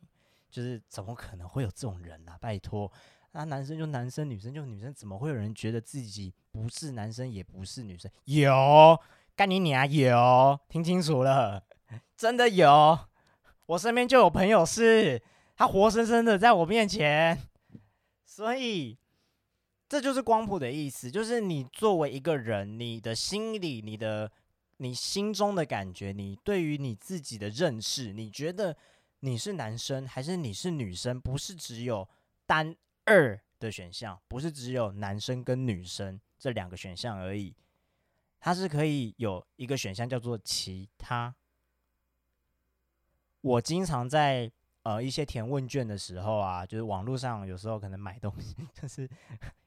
[0.50, 2.36] 就是怎么可能会有这种人啊？
[2.38, 2.92] 拜托，
[3.32, 8.10] 那男生就男生，女生就女生，怎么会有人觉得自己不是男生也不是女生？
[8.24, 9.00] 有，
[9.34, 11.64] 干你娘有，听清楚了，
[12.18, 12.98] 真的有，
[13.64, 15.22] 我身边就有朋友是，
[15.56, 17.40] 他活生生的在我面前，
[18.26, 18.98] 所以。
[19.88, 24.28] 这就是光谱的意思，就是你作为一个人，你的心里、你的、
[24.78, 28.76] 你心中的感觉，你对于你自己的认识，你觉得
[29.20, 32.08] 你是男生还是你是女生，不是只有
[32.46, 37.54] 单二的选项，不是只有男生跟女生这两个选项而已，
[38.40, 41.32] 它是可以有一个选项叫做其他。
[43.40, 44.50] 我经常在
[44.82, 49.08] 呃一些填问卷的时候啊，就是网络上有时候可能买东西，就是。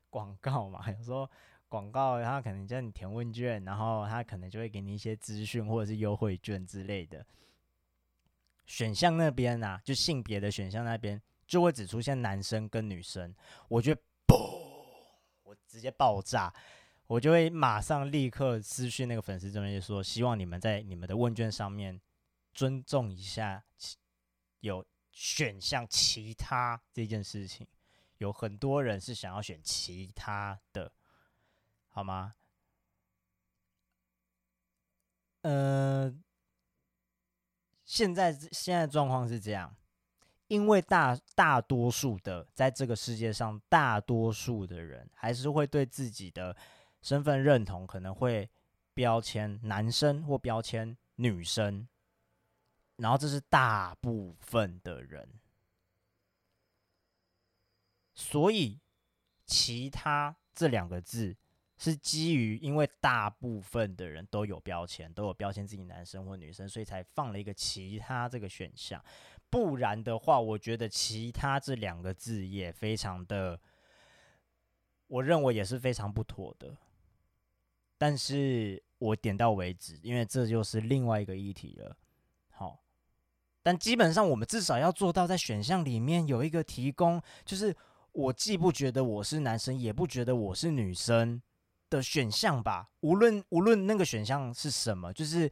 [0.09, 1.29] 广告嘛， 有时候
[1.67, 7.25] 广告他可能叫你填问卷，然后他可能就会给你一些资讯或者是优惠券之类的。
[8.65, 13.33] 选项那边啊，就性别的选项那边就会只出现男生跟女生，
[13.67, 14.35] 我觉得嘣，
[15.43, 16.53] 我直接爆炸，
[17.07, 21.99] 我就会马上立刻私讯那个粉丝这边就说，希望你们在你们的问卷上面
[22.53, 23.63] 尊重一下
[24.59, 27.65] 有选项其他这件事情。
[28.19, 30.91] 有很多人是想要选其他的，
[31.89, 32.35] 好吗？
[35.41, 36.13] 呃，
[37.85, 39.73] 现在现在状况是这样，
[40.47, 46.55] 因为大大多数的在这个世界上，大多数的人还是会对自己的
[47.01, 48.49] 身份认同可能会
[48.93, 51.87] 标签男生或标签女生，
[52.97, 55.39] 然后这是大部分的人。
[58.19, 58.77] 所以，
[59.45, 61.33] 其他这两个字
[61.77, 69.01] 是基于，因为大部分的人都有标签，都有标签自己男生或女生，所以才放了一个其他这个选项。
[69.49, 73.57] 不然的话，我觉得其他这两个字也非常的，
[75.07, 76.75] 我认为也是非常不妥的。
[77.97, 81.95] 但是我点到为止，因为这就是另外一个议题了。
[82.49, 82.83] 好，
[83.63, 87.73] 但基本上我们至少要做到在选项里面有一个提供，就是。
[88.11, 91.41] 我既不觉得我是男生，也不觉得我是女生
[91.89, 92.89] 的选项吧。
[93.01, 95.49] 无论无论那个选项是什么，就是，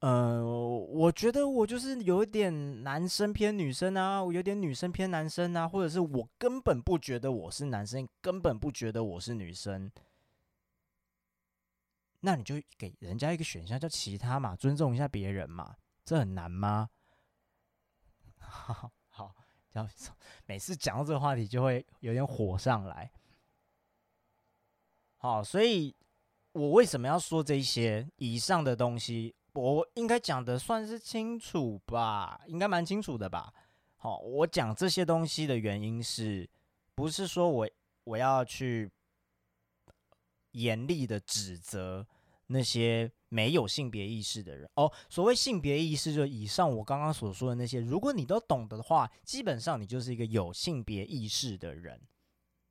[0.00, 9.90] 呃，我觉得我就是有一点男生偏女生啊，我有点女生偏男生啊，或者是我根本不觉得我是男生，根本不觉得我是女生。
[12.20, 16.88] 那你就给人家一个选项叫其他嘛，尊重一下别人嘛，这很难吗？
[18.38, 18.90] 好。
[20.46, 23.10] 每次讲到这个话题，就会有点火上来。
[25.16, 25.94] 好，所以
[26.52, 29.34] 我为什么要说这些以上的东西？
[29.54, 33.52] 我应该讲的算是清楚吧，应该蛮清楚的吧。
[33.96, 36.48] 好，我讲这些东西的原因是，
[36.94, 37.68] 不是说我
[38.04, 38.88] 我要去
[40.52, 42.06] 严厉的指责
[42.48, 44.92] 那些没有性别意识的人哦。
[45.08, 51.98] 所谓性别意识，就以上我刚刚所说的那些，如果你都懂得的话，基本上你就是一个有性别意识的人。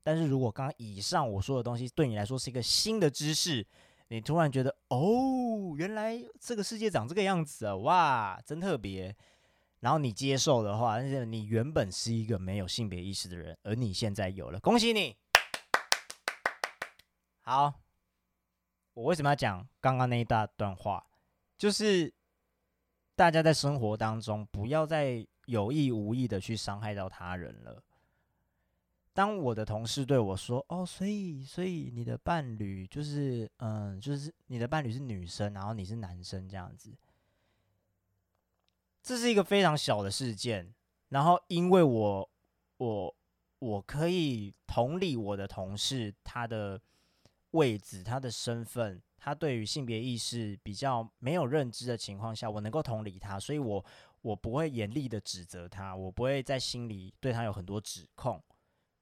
[0.04, 3.66] 但是如果刚刚以上我说的东西对你来说是一个新的知识，
[4.08, 9.16] 你突然觉得哦，原来这个世界长这个样子啊，哇，真特别。
[9.82, 15.16] 然后你接受的话，但是你原本是一个没有性别意识的人，而你现在有了，恭喜你。
[17.42, 17.80] 好，
[18.98, 21.06] 我为什么要讲刚刚那一大段话？
[21.56, 22.12] 就是
[23.16, 27.84] 大家在生活当中不要再有意无意的去伤害到他人了。
[29.14, 36.92] 当我的同事对我说：“哦，所以，所以你的伴侣就是，嗯，就是你的伴侣是女生，然后你是男生这样子。”
[39.04, 40.74] 这是一个非常小的事件，
[41.10, 42.30] 然后因为我
[42.78, 43.16] 我
[43.60, 46.82] 我可以同理我的同事他的
[47.52, 53.86] 位置、他的身份，他对于性别意识比较没有认知的情况下，我能够同理他，所以我
[54.22, 58.44] 我不会严厉的指责他，我不会在心里对他有很多指控。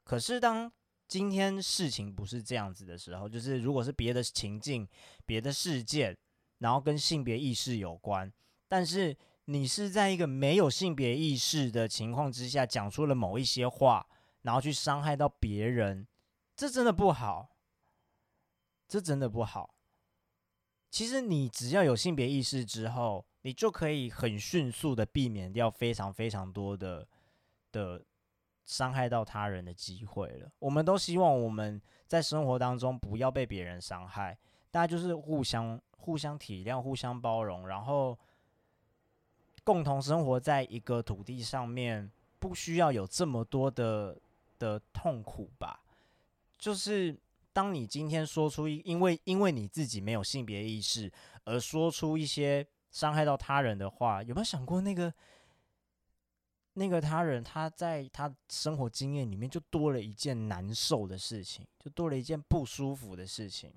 [0.04, 0.72] 可是当
[1.08, 4.88] 今天事情不是这样子的时候，就是如果是别的情境、
[5.26, 6.18] 别的事件，
[6.60, 8.32] 然后跟性别意识有关，
[8.68, 9.16] 但是。
[9.48, 14.04] 你是在一个没有性别意识的情况之下讲出了某一些话，
[14.42, 16.08] 然后去伤害到别人，
[16.56, 17.55] 这真的不好，
[18.88, 19.76] 这真的不好。
[20.90, 27.08] 其实你只要有性别意识之后，你就可以很迅速的避免掉非常非常多的
[27.72, 28.04] 的
[28.66, 30.52] 伤害到他人的机会了。
[30.60, 34.38] 我们都希望我们在生活当中不要被别人伤害，
[34.72, 38.18] 大家就是互相互相体谅、互相包容，然后。
[39.64, 44.16] 共同生活在一个土地上面，不需要有这么多的
[44.60, 45.82] 的痛苦吧？
[46.56, 47.18] 就是
[47.56, 51.10] 当你今天说出因为因为你自己没有性别意识
[51.46, 55.14] 而说出一些伤害到他人的话，有没有想过那个
[56.74, 63.72] 那个他人他在他生活经验里面就多了一件难受的事情，就多了一件不舒服的事情？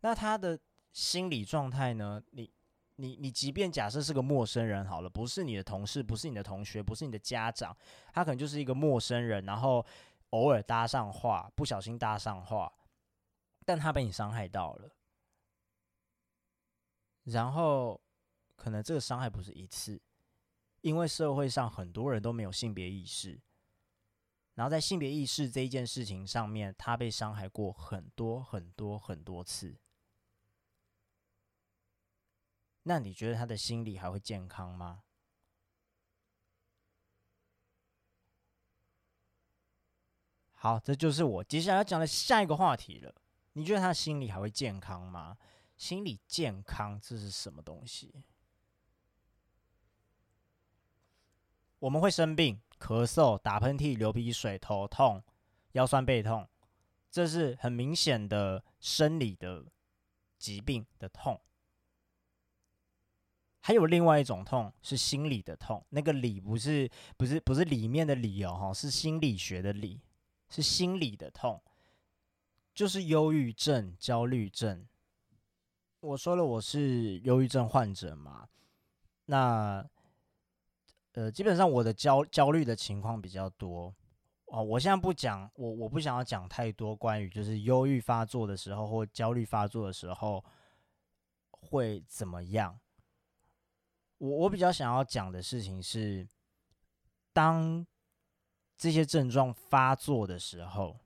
[0.00, 0.58] 那他的
[0.94, 2.22] 心理状态呢？
[2.30, 2.50] 你？
[2.96, 7.76] 你你即便假设是个陌生人好了，不是你的同事，不是你的同学，不是你的家长，
[8.12, 9.84] 他可能就是一个陌生人，然后
[10.34, 12.72] 偶尔搭上话，不小心搭上话，
[13.64, 14.96] 但他被你伤害到了，
[17.22, 18.02] 然后
[18.56, 20.02] 可能这个伤害不是一次，
[20.80, 23.40] 因为社会上很多人都没有性别意识，
[24.54, 29.78] 然后在性别意识这一件事情上面，他被伤害过很多很多很多次。
[32.82, 35.04] 那你觉得他的心理还会健康吗？
[40.64, 43.14] 好，这就是我接下来要讲的下一个话题了。
[43.52, 45.36] 你觉得他心理还会健康吗？
[45.76, 48.24] 心理健康这是什么东西？
[51.80, 55.22] 我们会生病、咳嗽、打喷嚏、流鼻水、头痛、
[55.72, 56.48] 腰酸背痛，
[57.10, 59.66] 这是很明显的生理的
[60.38, 61.38] 疾病的痛。
[63.60, 70.00] 还有另外一种痛是心理的痛，那个理不是不是不是里面的理哦，哈，是心理学的理，
[70.54, 71.60] 是心理的痛，
[72.72, 74.86] 就是忧郁症、焦虑症。
[75.98, 78.48] 我说了我是忧郁症患者嘛，
[79.24, 79.84] 那
[81.14, 83.92] 呃，基本上我的焦焦虑的情况比较多
[84.44, 84.62] 哦。
[84.62, 90.44] 我现在不讲，我我不想要讲太多关于就是忧郁发作的时候或焦虑发作的时候
[91.50, 92.78] 会怎么样。
[94.18, 96.28] 我我比较想要讲的事情是，
[97.32, 97.84] 当
[98.84, 101.00] 这些症状发作的时候，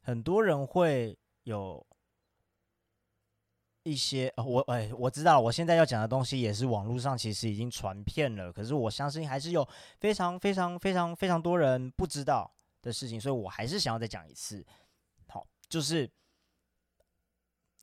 [0.00, 1.84] 很多人会有
[3.82, 12.48] 一些我哎，我知道我现在要讲的东西也是网络上其实已经传遍了，可是我相信还是有非常非常非常非常多人不知道
[12.80, 14.64] 的事情，所以我还是想要再讲一次。
[15.26, 16.08] 好，就是。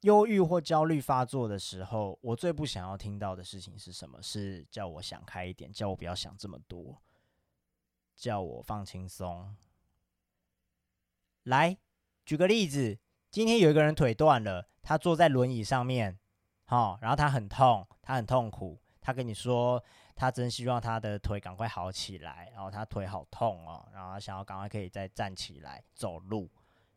[0.01, 4.22] 忧郁或焦虑发作的时候，我最不想要听到的事情是什么？
[4.22, 7.01] 是叫我想开一点，叫我不要想这么多，
[8.18, 9.55] 叫我放轻松。
[11.43, 11.78] 来，
[12.26, 12.97] 举个例子，
[13.32, 16.20] 今天有一个人腿断了，他坐在轮椅上面，
[16.65, 19.82] 好，然后他很痛，他很痛苦，他跟你说，
[20.15, 26.49] 他真希望他的腿赶快好起来，然后他腿好痛哦，然后他想要赶快可以再站起来走路，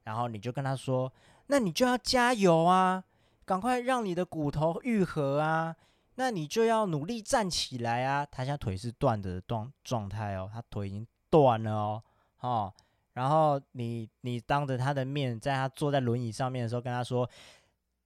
[0.04, 1.12] 然后你就跟他说。
[1.52, 3.02] 那你就要加油啊！
[3.44, 5.74] 赶快让你的骨头愈合啊！
[6.20, 8.26] 那你就要努力站起来啊！
[8.30, 12.02] 他现在腿是断的状状态哦，他腿已经断了哦，
[12.40, 12.74] 哦，
[13.14, 17.26] 然后你你当着他的面，在他坐在轮椅上面的时候，跟他说：“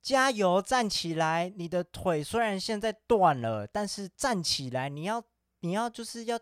[0.01, 1.53] 加油，站起来！
[1.57, 5.21] 你的腿虽然现在断了，但是站起来，你要
[5.63, 6.39] 你要就是要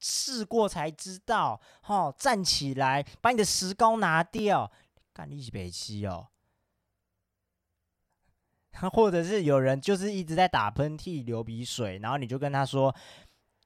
[0.00, 2.12] 试过才知道，哈！
[2.18, 4.72] 站起来，把你的石膏拿掉，
[5.12, 6.30] 干你北七哦。”
[8.92, 12.94] 或者是有人就是一直在打喷嚏、流鼻水，然后你就跟他说：“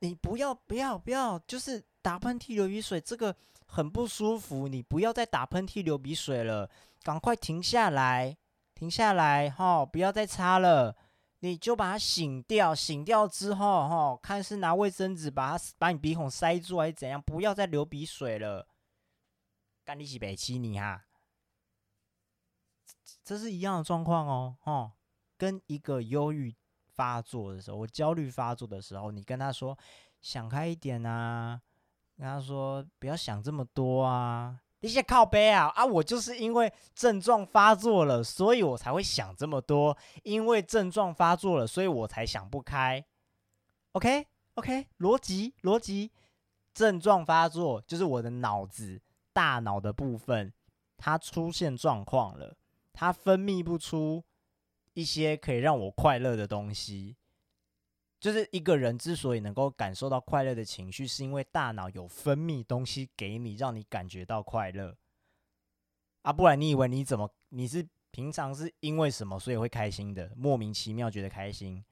[0.01, 3.35] 你不要、不要、不要，就是打喷嚏、流鼻水，这个
[3.67, 6.71] 很不舒服，你不要再打喷嚏、流鼻水了，
[7.03, 8.37] 赶快停下来，
[8.75, 10.95] 停下来，哈，不要再擦了，
[11.41, 18.69] 你就把它醒掉，醒掉之后，哈，看是拿卫生纸把它把你鼻孔塞住还是怎样，不要再流鼻水了。
[19.85, 21.07] 干你是北七你哈，
[23.25, 24.93] 这是一样的状况哦，哈。”
[25.39, 26.55] 跟一个忧郁
[26.89, 29.79] 发作的时候，我焦虑发作的时候，你跟他说
[30.21, 31.61] 想开一点啊，
[32.19, 35.87] 跟他说不要想这么多啊，你些靠背啊啊！
[35.87, 43.05] 我就是因为症状发作了，所以我才会想这么多，因为症状发作了，所以我才想不开。
[43.93, 46.11] OK OK，逻辑逻辑，
[46.75, 49.01] 症状发作就是我的脑子
[49.33, 50.53] 大脑的部分
[50.97, 52.57] 它出现状况了，
[52.93, 54.25] 它分泌不出。
[54.99, 57.15] 一些可以让我快乐的东西，
[58.19, 64.97] 就是一个人之所以能够感受到快乐的情绪，是因为大脑有分泌东西给你，让你感觉到快乐
[66.23, 66.33] 啊！
[66.33, 70.33] 不然你以为你怎么你是平常是因为什么所以会开心的？
[70.37, 71.85] 莫名其妙觉得开心，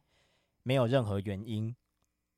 [0.64, 1.76] 没有任何原因，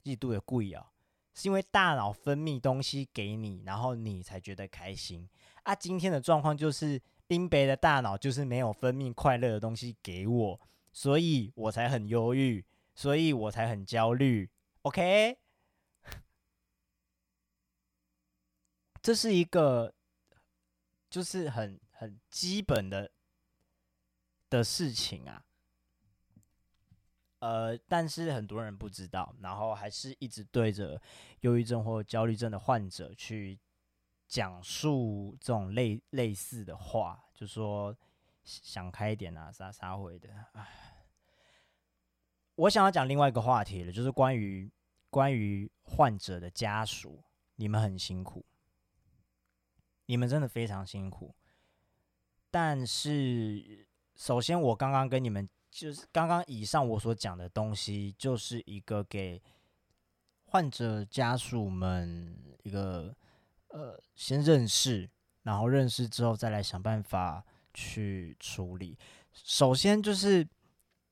[0.04, 0.92] 嫉妒的贵啊，
[1.32, 5.26] 是因为大脑分泌东西给你，然后你才觉得开心
[5.62, 5.74] 啊！
[5.74, 7.00] 今天的状况就是。
[7.28, 10.60] 冰北的大脑就是没有分泌快乐的东西给我，
[10.92, 12.64] 所以我才很忧郁，
[12.94, 14.50] 所以我才很焦虑。
[14.82, 15.38] OK，
[19.02, 19.94] 这是一个
[21.10, 23.10] 就是很很基本的
[24.48, 25.44] 的事情啊。
[27.40, 31.00] 呃，但是很多人不知道，然后还是一直对着
[31.40, 33.60] 忧郁症或焦虑症的患者去。
[34.28, 37.96] 讲述这种类类似的话，就说
[38.44, 40.28] 想开一点啊，啥啥回的。
[42.56, 44.70] 我想要讲另外一个话题了，就是关于
[45.08, 47.24] 关于患者的家属，
[47.56, 48.44] 你们很辛苦，
[50.04, 51.34] 你们真的非常辛苦。
[52.50, 59.42] 但是，首先我刚刚跟你们，就是刚刚以上我所讲的东西，就是一个给
[60.44, 63.16] 患者家属们一个。
[63.68, 65.10] 呃，先认识，
[65.42, 67.44] 然后认识之后再来想办法
[67.74, 68.96] 去处理。
[69.30, 70.48] 首先就是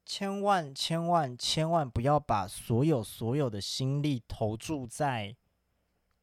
[0.06, 5.36] 千万千万千万不要把所有所有的心力投注在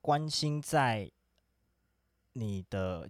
[0.01, 1.11] 关心在
[2.33, 3.07] 你的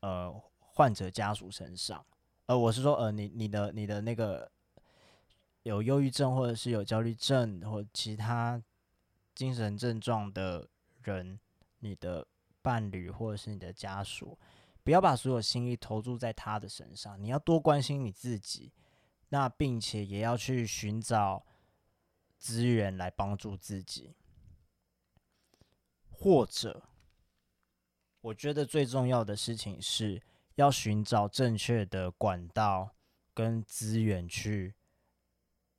[0.00, 2.04] 呃患者家属身上。
[2.46, 4.50] 呃，我是说，呃，你你的你的那个
[5.62, 8.60] 有忧郁症或者是有焦虑症或其他
[9.36, 10.68] 精神症状的
[11.04, 11.38] 人，
[11.78, 12.26] 你的。
[12.62, 14.38] 伴侣或者是你的家属，
[14.82, 17.22] 不要把所有心力投注在他的身上。
[17.22, 18.72] 你要多关心你自己，
[19.28, 21.44] 那并且也要去寻找
[22.36, 24.14] 资源来帮助自己。
[26.10, 26.82] 或者，
[28.20, 30.22] 我觉得最重要的事情是
[30.54, 32.94] 要寻找正确的管道
[33.32, 34.74] 跟资源去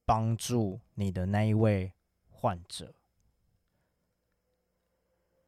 [0.06, 1.94] 帮助你的那一位
[2.30, 2.96] 患者。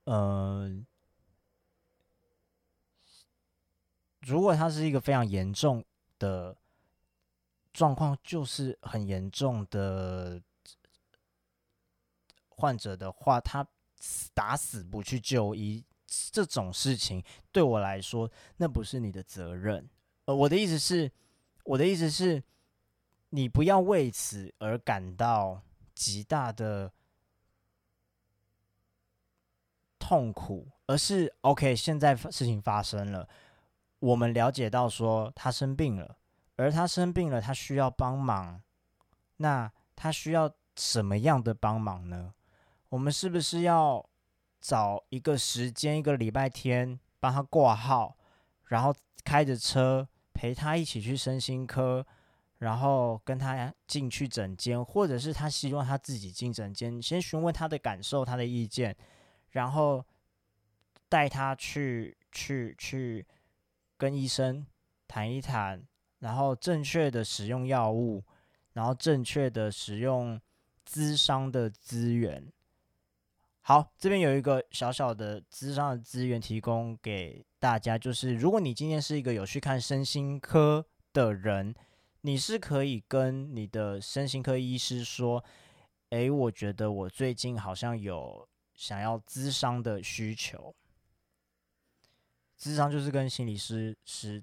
[0.06, 0.86] 嗯。
[4.26, 5.84] 如果他是一个非常严重
[6.18, 6.56] 的
[7.74, 10.42] 状况，就是很严重的
[12.50, 13.68] 患者的话，他
[14.34, 15.84] 打死不去就医，
[16.32, 19.90] 这种事情对我来说，那不是你的责任。
[20.26, 21.12] 呃，我的意思是，
[21.66, 22.42] 我的意思是，
[23.30, 25.62] 你不要为此而感到
[25.94, 26.92] 极大的
[30.00, 33.28] 痛苦，而是 OK，现在事情发生了。
[34.04, 36.18] 我们了解到说他生病了，
[36.58, 38.62] 而他生病了，他需要帮忙。
[39.38, 42.34] 那他需要什么样的帮忙呢？
[42.90, 44.06] 我们是不是要
[44.60, 48.18] 找一个时间，一个礼拜天帮他挂号，
[48.66, 48.94] 然后
[49.24, 52.06] 开着车陪他一起去身心科，
[52.58, 58.94] 然后跟他进去诊间，或者是他希望他自己进诊间，先询问他的感受、他的意见，
[59.52, 60.06] 然后
[61.08, 63.26] 带他去去去。
[64.04, 64.68] 跟医生
[65.08, 65.82] 谈一谈，
[66.20, 68.22] 然后正确的使用药物，
[68.74, 70.38] 然后正确的使用
[70.84, 72.52] 资商的资源。
[73.62, 81.74] 好，这边有一个小小的资商的资源提供给大家，就是如果你今天是一个有去看身心科的人，
[82.20, 85.42] 你是可以跟你的身心科医师说，
[86.10, 88.46] 诶，我觉得我最近好像有
[88.76, 90.76] 想要咨商的需求。
[92.64, 94.42] 智商就是跟心理师师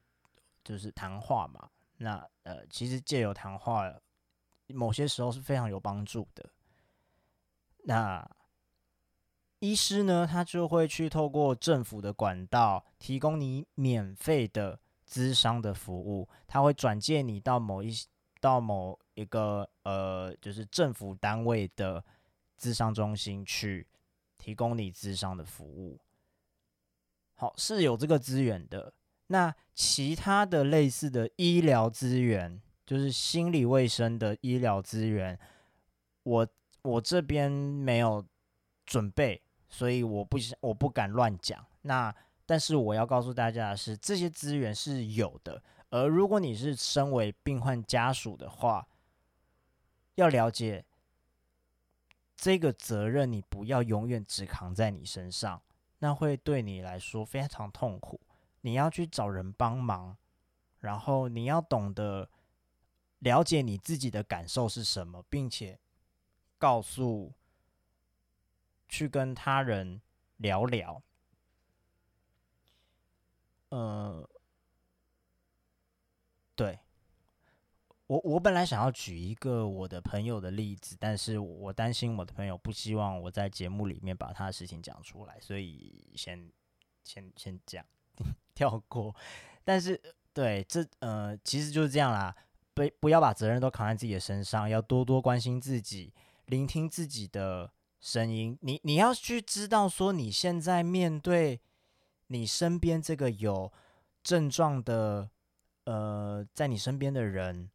[0.63, 3.91] 就是谈话嘛，那呃，其实借由谈话，
[4.67, 6.51] 某些时候是非常有帮助的。
[7.85, 8.31] 那
[9.61, 17.91] 医师呢，他就会去透过政府的管道，提供你免费的咨商的服务，他会转介你到某一
[18.39, 22.05] 到某一个呃，就是政府单位的
[22.59, 23.87] 咨商中心去
[24.37, 25.99] 提供你咨商的服务。
[27.41, 28.93] 好，是有这个资源的。
[29.29, 35.41] 那其他的类似的医疗资源，就是心理卫生的医疗资源，
[36.25, 36.47] 我
[36.83, 38.23] 我这边没有
[38.85, 41.65] 准备，所以我不想我不敢乱讲。
[41.81, 42.15] 那
[42.45, 45.63] 但是我要告诉大家的是，这些资源是有的。
[45.89, 48.87] 而如果你是身为病患家属的话，
[50.17, 50.85] 要了解
[52.37, 55.63] 这个责任，你不要永远只扛在你身上。
[56.01, 58.21] 那会对你来说非常痛苦，
[58.63, 60.17] 你要去找人帮忙，
[60.81, 62.29] 然后你要懂得
[63.21, 65.79] 了解你自己的感受是什么，并且
[66.59, 67.33] 告诉
[68.89, 70.03] 去跟他人
[70.39, 71.03] 聊聊。
[73.69, 74.29] 呃，
[76.57, 76.81] 对。
[78.11, 86.51] 我我本来想要举一个我的朋友的例子，但是我担心我的朋友不希望我在节目里面把他的事情讲出来，所以先
[87.05, 87.87] 先先讲
[88.53, 89.15] 跳过。
[89.63, 90.01] 但是
[90.33, 92.35] 对这呃其实就是这样啦，
[92.75, 96.13] 不不要把责任都扛在自己的身上，要多多关心自己，
[96.47, 98.59] 聆听自己的声音。
[98.63, 101.61] 你你要去知道说你现在面对
[102.27, 103.73] 你身边这个有
[104.25, 105.31] 症状的
[105.85, 107.71] 呃在你身边的人。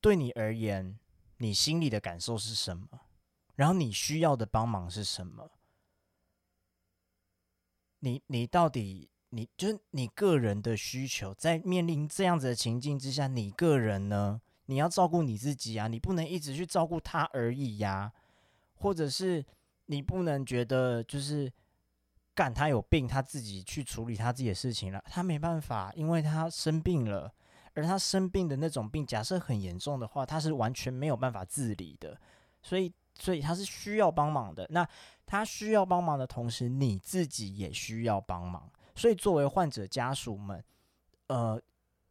[0.00, 0.98] 对你而言，
[1.38, 2.88] 你心里的感受是什么？
[3.56, 5.50] 然后你需要的帮忙是什么？
[8.00, 14.40] 你你到底你就是你个人的需求，在面临这样子的情境之下，你个人呢？
[14.66, 18.12] 你要照顾你自己啊，你不能一直去照顾他而已呀。
[18.74, 19.44] 或者是
[19.86, 21.52] 你不能觉得就是
[22.34, 27.34] 干他有病，他自己去处理他自己的事情了，他没办法，因为他生病了。
[27.78, 32.20] 而他生病的那种病，假设很严重的话，他是完全没有办法自理的，
[32.60, 34.66] 所以，所以他是需要帮忙的。
[34.70, 34.84] 那
[35.24, 38.68] 他需要帮忙的同时，你自己也需要帮忙。
[38.96, 40.64] 所以，作为患者家属们，
[41.28, 41.62] 呃，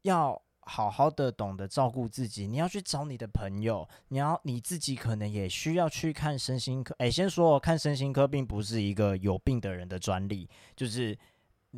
[0.03, 2.47] 要好好的懂得照顾自己。
[2.47, 6.95] 你要去找你的朋友，你要你自己可能也需要去看身心科。
[6.99, 11.17] 诶，先说，看身心科并不是一个有病的人的专利，就是。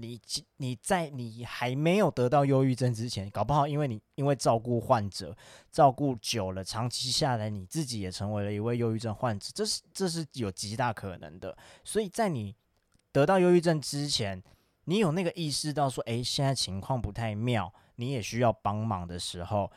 [0.02, 0.20] 你
[0.58, 5.36] 你在你还没有得到忧郁症之前，搞不好因为你因为照顾患者
[5.72, 11.58] 照顾久了，长期下来你自己也成为了一位忧郁症患者，这是这是有极大可能的。
[11.84, 12.56] 所以在你
[13.12, 14.42] 得到忧郁症之前，
[14.86, 19.72] 你有那个意识到说，诶，现在情况不太妙，你也需要帮忙的时候，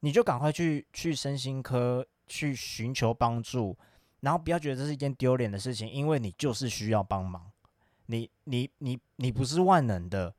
[0.00, 3.76] 你就赶快去去身心科去寻求帮助，
[4.20, 7.50] 然后不要觉得这是一件丢脸的事情，因为你就是需要帮忙。
[8.06, 10.34] 你你你你不是万能的，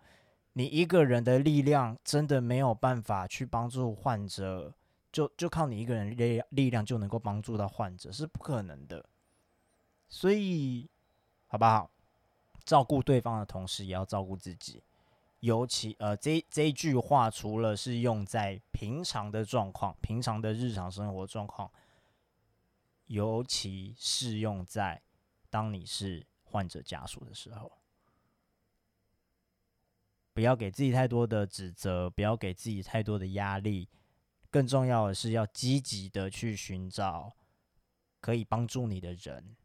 [0.53, 4.73] 你一个人的力量真的没有办法去帮助患者，
[5.11, 9.03] 就就靠你一个人力力量就能够帮助到患者是不可能的。
[10.07, 10.87] 所以，
[11.47, 11.89] 好不好？
[12.63, 14.83] 照顾对方的同时，也要照顾自己。
[15.39, 21.69] 尤其呃，这这一句话，除了是用在平常的状况、平常的日常生活状况，
[23.07, 25.01] 尤其适用在
[25.49, 26.25] 当你是。
[26.55, 27.69] 患者家属的时候，
[30.33, 33.89] 不要给自己太多的指责，不要给自己太多的压力。
[34.49, 37.35] 更重要的是，要积极的去寻找
[38.21, 39.57] 可以帮助你的人。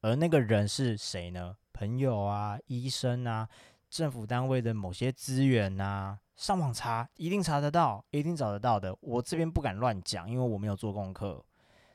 [0.00, 1.58] 而那个人是谁呢？
[1.70, 3.46] 朋友啊，医生啊，
[3.90, 8.96] 政府单位的某些资源啊，上网查一定查得到，一定找得到的。
[9.02, 11.44] 我这边不敢乱讲，因为我没有做功课，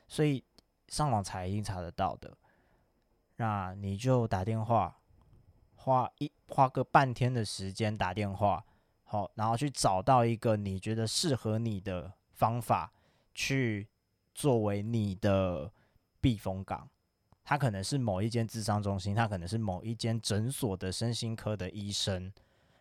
[0.06, 0.44] 所以
[0.86, 2.38] 上网查一定查得到的。
[3.40, 4.98] 那你就打电话，
[5.76, 8.64] 花一花个半天的时间打电话，
[9.04, 12.92] 好，然后去找到一个你觉得适合你的方法，
[13.32, 13.86] 去
[14.34, 15.72] 作为你的
[16.20, 16.88] 避风港。
[17.44, 22.32] 他可能是某一间智商中心，他可能是某一间诊所的身心科的医生，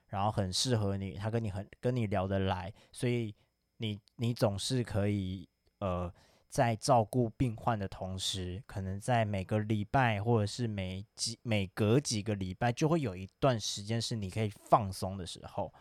[0.08, 3.36] 然后很适合你，他跟你很跟你聊得来，所以
[3.78, 5.48] 你你总是可以
[5.80, 6.12] 呃。
[6.50, 15.74] 在照顾病患的同时，可能在每个礼拜或者是每几每隔几个礼拜，就会有一段时间是你可以放松的时候，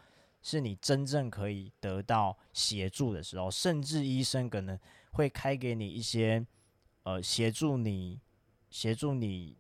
[0.42, 4.78] 是你真正可以得到协助的时候，甚至医生可能
[5.12, 6.44] 会开给你一些
[7.04, 8.20] 呃协助你
[8.68, 9.56] 协助你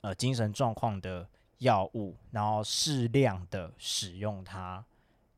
[0.00, 1.28] 呃精神状况的
[1.58, 4.84] 药物，然后适量的使用它。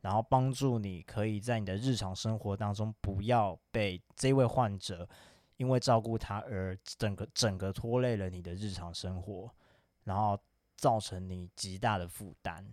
[0.01, 5.09] 然后帮助你可以在你的日常生活当中不要被这位患者
[5.57, 9.51] 因为照顾他而整个整个拖累了你的日常生活，
[10.05, 10.39] 然后
[10.77, 12.65] 造成你极大的负担。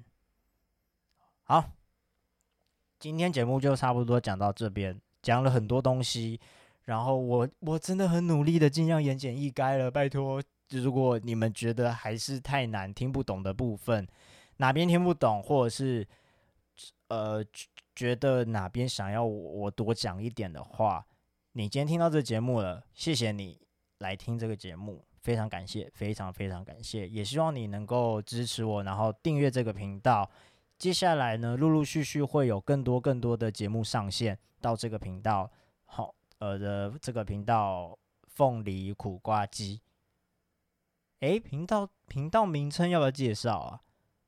[1.45, 1.71] 好，
[2.99, 6.39] 今天节目就差不多讲到这边，讲了很多东西，
[6.84, 14.07] 然后我我真的很努力的尽量言简意赅了，拜托，如果你们觉得还是太难听不懂的部分，
[14.57, 16.07] 哪边听不懂或者是。
[17.07, 17.43] 呃，
[17.95, 21.05] 觉得哪边想要我多讲一点的话，
[21.53, 23.61] 你今天听到这节目了，谢谢你
[23.99, 30.30] 来听这个节目，非常感谢，非常非常感谢，也希望你能够支持我，然后订阅这个频道。
[30.78, 35.49] 接下来呢，陆陆续续会有更多更多的节目上线到这个频道，
[35.86, 37.97] 好，呃的这个频道
[38.28, 39.82] 凤梨苦瓜鸡。
[41.21, 43.82] 诶，频道频道名称要不要介绍啊？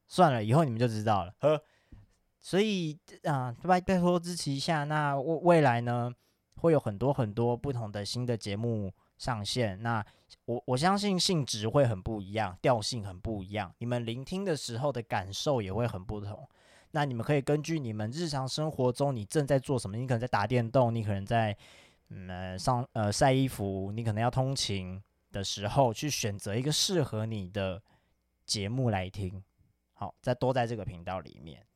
[0.08, 1.36] 算了，以后你们就知道了。
[1.40, 1.62] 呵。
[2.48, 4.86] 所以啊，拜拜托支持一下。
[4.86, 6.10] 那未未来呢，
[6.56, 9.84] 会有很多很多不同的新的节目上线。
[9.84, 10.02] 那
[10.46, 16.48] 我我相信性质会很不一样，调性很不一样，你们聆听的时候的感受也会很不同。
[16.92, 21.54] 那你们可以根据你们日常生活中你正在做什么，你可能在打电动，你可能在
[22.12, 27.84] 嗯上呃晒衣服，你可能要通勤的时候，去选择一个适合你的
[28.46, 29.44] 节目来听。
[29.96, 31.67] 好，再多在这个频道里面。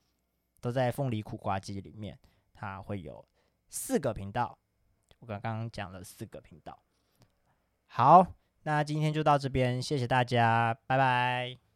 [0.62, 2.18] 都在凤梨苦瓜机里面，
[2.54, 3.26] 它会有
[3.68, 4.58] 四个频道。
[5.20, 6.82] 我刚刚讲了四个频道。
[7.88, 8.26] 好，
[8.64, 11.71] 那今天就到这边，谢谢大家，拜拜。